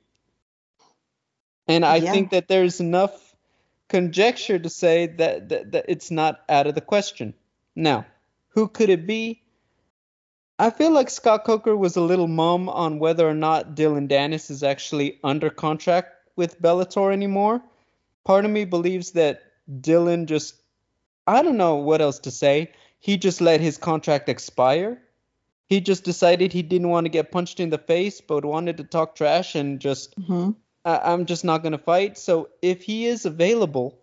[1.67, 2.13] And I yeah.
[2.13, 3.35] think that there's enough
[3.89, 7.35] conjecture to say that, that, that it's not out of the question.
[7.75, 8.07] Now,
[8.49, 9.43] who could it be?
[10.59, 14.51] I feel like Scott Coker was a little mum on whether or not Dillon Danis
[14.51, 17.63] is actually under contract with Bellator anymore.
[18.25, 19.43] Part of me believes that
[19.81, 20.55] Dillon just,
[21.27, 22.73] I don't know what else to say.
[23.05, 24.99] He just let his contract expire.
[25.69, 28.85] He just decided he didn't want to get punched in the face, but wanted to
[28.85, 30.53] talk trash and just, hmm
[30.87, 32.17] I- I'm just not going to fight.
[32.17, 33.99] So if he is available,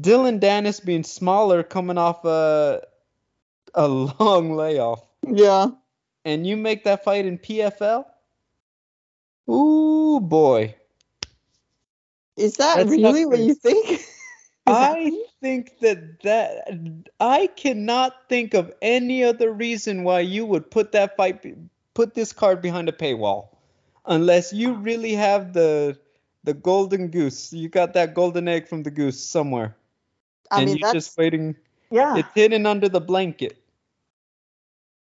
[0.00, 2.80] Dillon Danis being smaller, coming off a,
[3.74, 5.66] a long layoff, Yeah.
[6.24, 8.06] and you make that fight in PFL,
[9.50, 10.74] ooh boy.
[12.38, 14.00] Is that That's really what you think?
[14.66, 16.68] I think that that
[17.18, 21.44] I cannot think of any other reason why you would put that fight
[21.94, 23.48] put this card behind a paywall
[24.06, 25.98] unless you really have the
[26.44, 27.52] the golden goose.
[27.52, 29.76] You got that golden egg from the goose somewhere
[30.50, 31.56] I and mean, you're just waiting
[31.90, 32.16] yeah.
[32.16, 33.56] it's hidden under the blanket.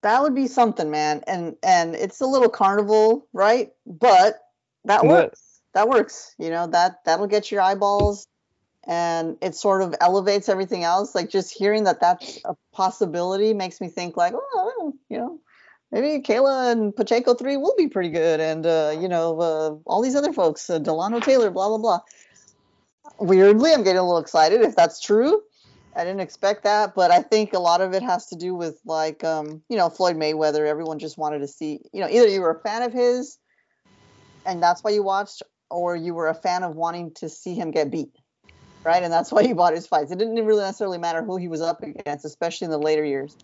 [0.03, 1.22] That would be something, man.
[1.26, 3.72] And and it's a little carnival, right?
[3.87, 4.41] But
[4.85, 5.45] that What- works.
[5.74, 6.35] That works.
[6.39, 8.26] You know, that that'll get your eyeballs
[8.89, 11.14] and it sort of elevates everything else.
[11.14, 15.39] Like just hearing that that's a possibility makes me think like, oh, you know,
[15.93, 20.03] maybe Kayla and Pacheco 3 will be pretty good and uh, you know, uh, all
[20.03, 22.01] these other folks, uh, Dilano Taylor, blah blah blah.
[23.20, 25.43] Weirdly, I'm getting a little excited if that's true.
[25.95, 28.80] I didn't expect that, but I think a lot of it has to do with
[28.86, 30.66] like um, you know, Floyd Mayweather.
[30.66, 33.39] Everyone just wanted to see, you know, either you were a fan of his
[34.47, 37.70] and that's why you watched, or you were a fan of wanting to see him
[37.70, 38.16] get beat.
[38.85, 39.03] Right?
[39.03, 40.11] And that's why he bought his fights.
[40.11, 43.37] It didn't really necessarily matter who he was up against, especially in the later years.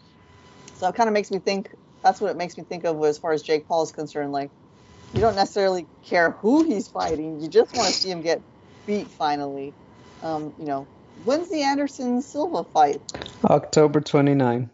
[0.76, 1.70] So it kind of makes me think
[2.02, 4.32] that's what it makes me think of as far as Jake Paul is concerned.
[4.32, 4.50] Like
[5.14, 8.42] you don't necessarily care who he's fighting, you just want to see him get
[8.86, 9.72] beat finally.
[10.22, 10.86] Um, you know,
[11.24, 13.00] when's the Anderson Silva fight?
[13.44, 14.70] October 29.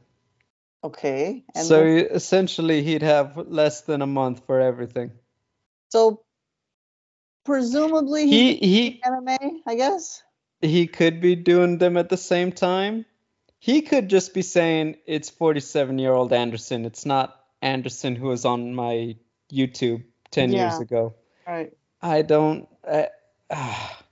[0.83, 1.45] Okay.
[1.55, 5.13] And so then- essentially he'd have less than a month for everything.
[5.91, 6.23] so
[7.45, 10.23] presumably He he's he MMA, I guess.
[10.61, 13.07] He could be doing them at the same time.
[13.59, 16.85] He could just be saying it's 47 year old Anderson.
[16.85, 19.17] It's not Anderson who was on my
[19.53, 21.15] YouTube 10 years ago.
[21.47, 21.73] Right.
[22.01, 22.69] I don't.
[22.89, 23.09] I,
[23.51, 24.03] ah.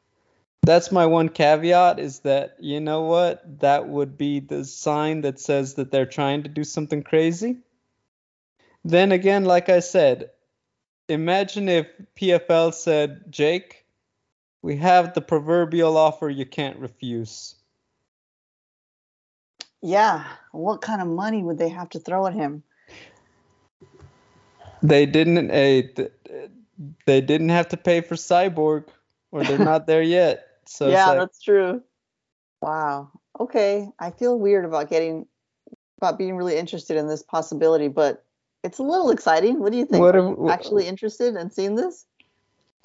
[0.63, 3.61] that's my one caveat is that, you know what?
[3.61, 7.59] That would be the sign that says that they're trying to do something crazy.
[8.85, 10.31] Then again, like I said,
[11.09, 11.87] imagine if
[12.17, 13.78] PFL said, Jake,
[14.63, 17.55] we have the proverbial offer you can't refuse.
[19.83, 20.25] Yeah.
[20.53, 22.63] What kind of money would they have to throw at him?
[24.83, 25.49] They didn't.
[25.49, 26.13] th-
[27.07, 28.85] they didn't have to pay for Cyborg,
[29.33, 30.47] or they're not there yet.
[30.67, 31.83] So yeah, like- that's true.
[32.61, 33.11] Wow.
[33.39, 33.89] Okay.
[34.01, 35.27] I feel weird about getting
[36.01, 38.25] about being really interested in this possibility, but
[38.63, 39.61] it's a little exciting.
[39.61, 40.03] What do you think?
[40.03, 42.05] What Are if- actually interested in seeing this?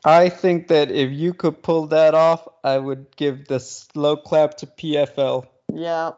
[0.05, 4.57] I think that if you could pull that off, I would give the slow clap
[4.57, 5.45] to PFL.
[5.73, 6.11] Yeah.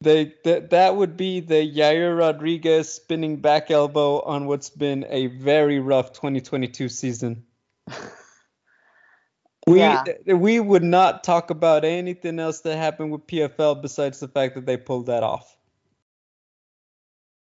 [0.00, 5.26] They that that would be the Yair Rodriguez spinning back elbow on what's been a
[5.28, 7.44] very rough 2022 season.
[9.66, 10.04] We Yeah.
[10.26, 14.66] we would not talk about anything else that happened with PFL besides the fact that
[14.66, 15.56] they pulled that off.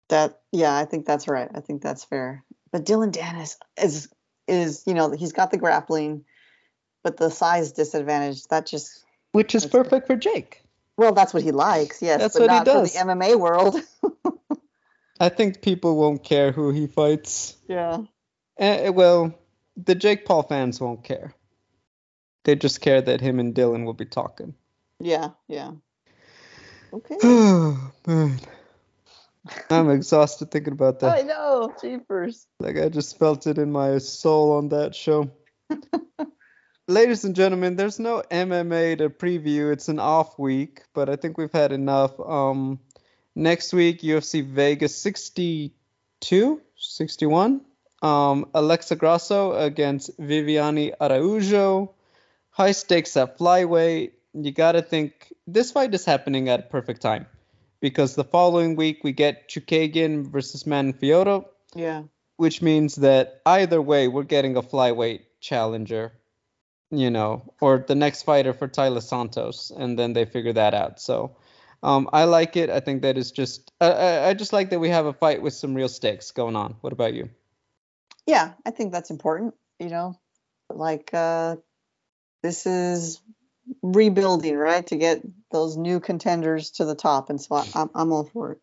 [0.09, 1.49] That yeah, I think that's right.
[1.53, 2.43] I think that's fair.
[2.71, 4.09] But Dillon Danis is
[4.47, 6.23] is, you know, he's got the grappling,
[7.03, 10.63] but the size disadvantage, that just Which is perfect for Jake.
[10.97, 12.95] well, that's what he likes, yes, That's but what he not does.
[12.97, 13.75] for the MMA world.
[15.19, 17.55] I think people won't care who he fights.
[17.67, 17.99] yeah.
[18.59, 19.33] Eh, well,
[19.75, 21.33] the Jake Paul fans won't care.
[22.43, 24.55] They just care that him and Dillon will be talking.
[24.99, 25.71] Yeah, yeah.
[26.93, 27.17] Okay.
[27.23, 28.39] Oh man,
[29.69, 31.17] I'm exhausted thinking about that.
[31.17, 32.47] I know, jeepers.
[32.59, 35.31] Like I just felt it in my soul on that show.
[36.87, 39.73] Ladies and gentlemen, there's no MMA to preview.
[39.73, 42.17] It's an off week, but I think we've had enough.
[42.19, 42.79] Um,
[43.35, 47.61] next week, UFC Vegas 62, 61.
[48.01, 51.93] Um, Alexa Grasso against Viviane Araujo.
[52.51, 54.11] High stakes at flyweight.
[54.33, 57.25] You got to think this fight is happening at a perfect time
[57.80, 62.03] because the following week we get Chookagian versus Manon Fiorot Yeah.
[62.38, 66.11] which means that either way we're getting a flyweight challenger
[66.91, 70.99] you know or the next fighter for Taila Santos and then they figure that out
[70.99, 71.36] so
[71.84, 74.80] um, I like it I think that is just I, I, I just like that
[74.80, 77.30] we have a fight with some real stakes going on what about you
[78.25, 80.19] Yeah, I think that's important, you know.
[80.69, 81.55] Like uh
[82.43, 83.21] this is
[83.82, 84.86] rebuilding, right?
[84.88, 85.21] To get
[85.51, 88.59] those new contenders to the top and so I'm I'm all for it.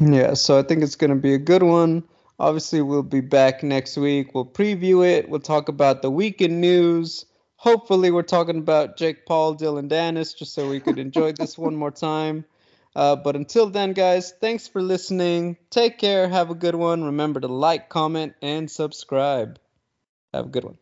[0.00, 2.04] yeah so I think it's going to be a good one
[2.38, 7.26] obviously we'll be back next week we'll preview it we'll talk about the weekend news
[7.56, 11.76] hopefully we're talking about Jake Paul Dillon Danis just so we could enjoy this one
[11.76, 12.44] more time
[12.96, 15.56] Uh, but until then, guys, thanks for listening.
[15.70, 16.28] Take care.
[16.28, 17.04] Have a good one.
[17.04, 19.60] Remember to like, comment, and subscribe.
[20.34, 20.78] Have a good one.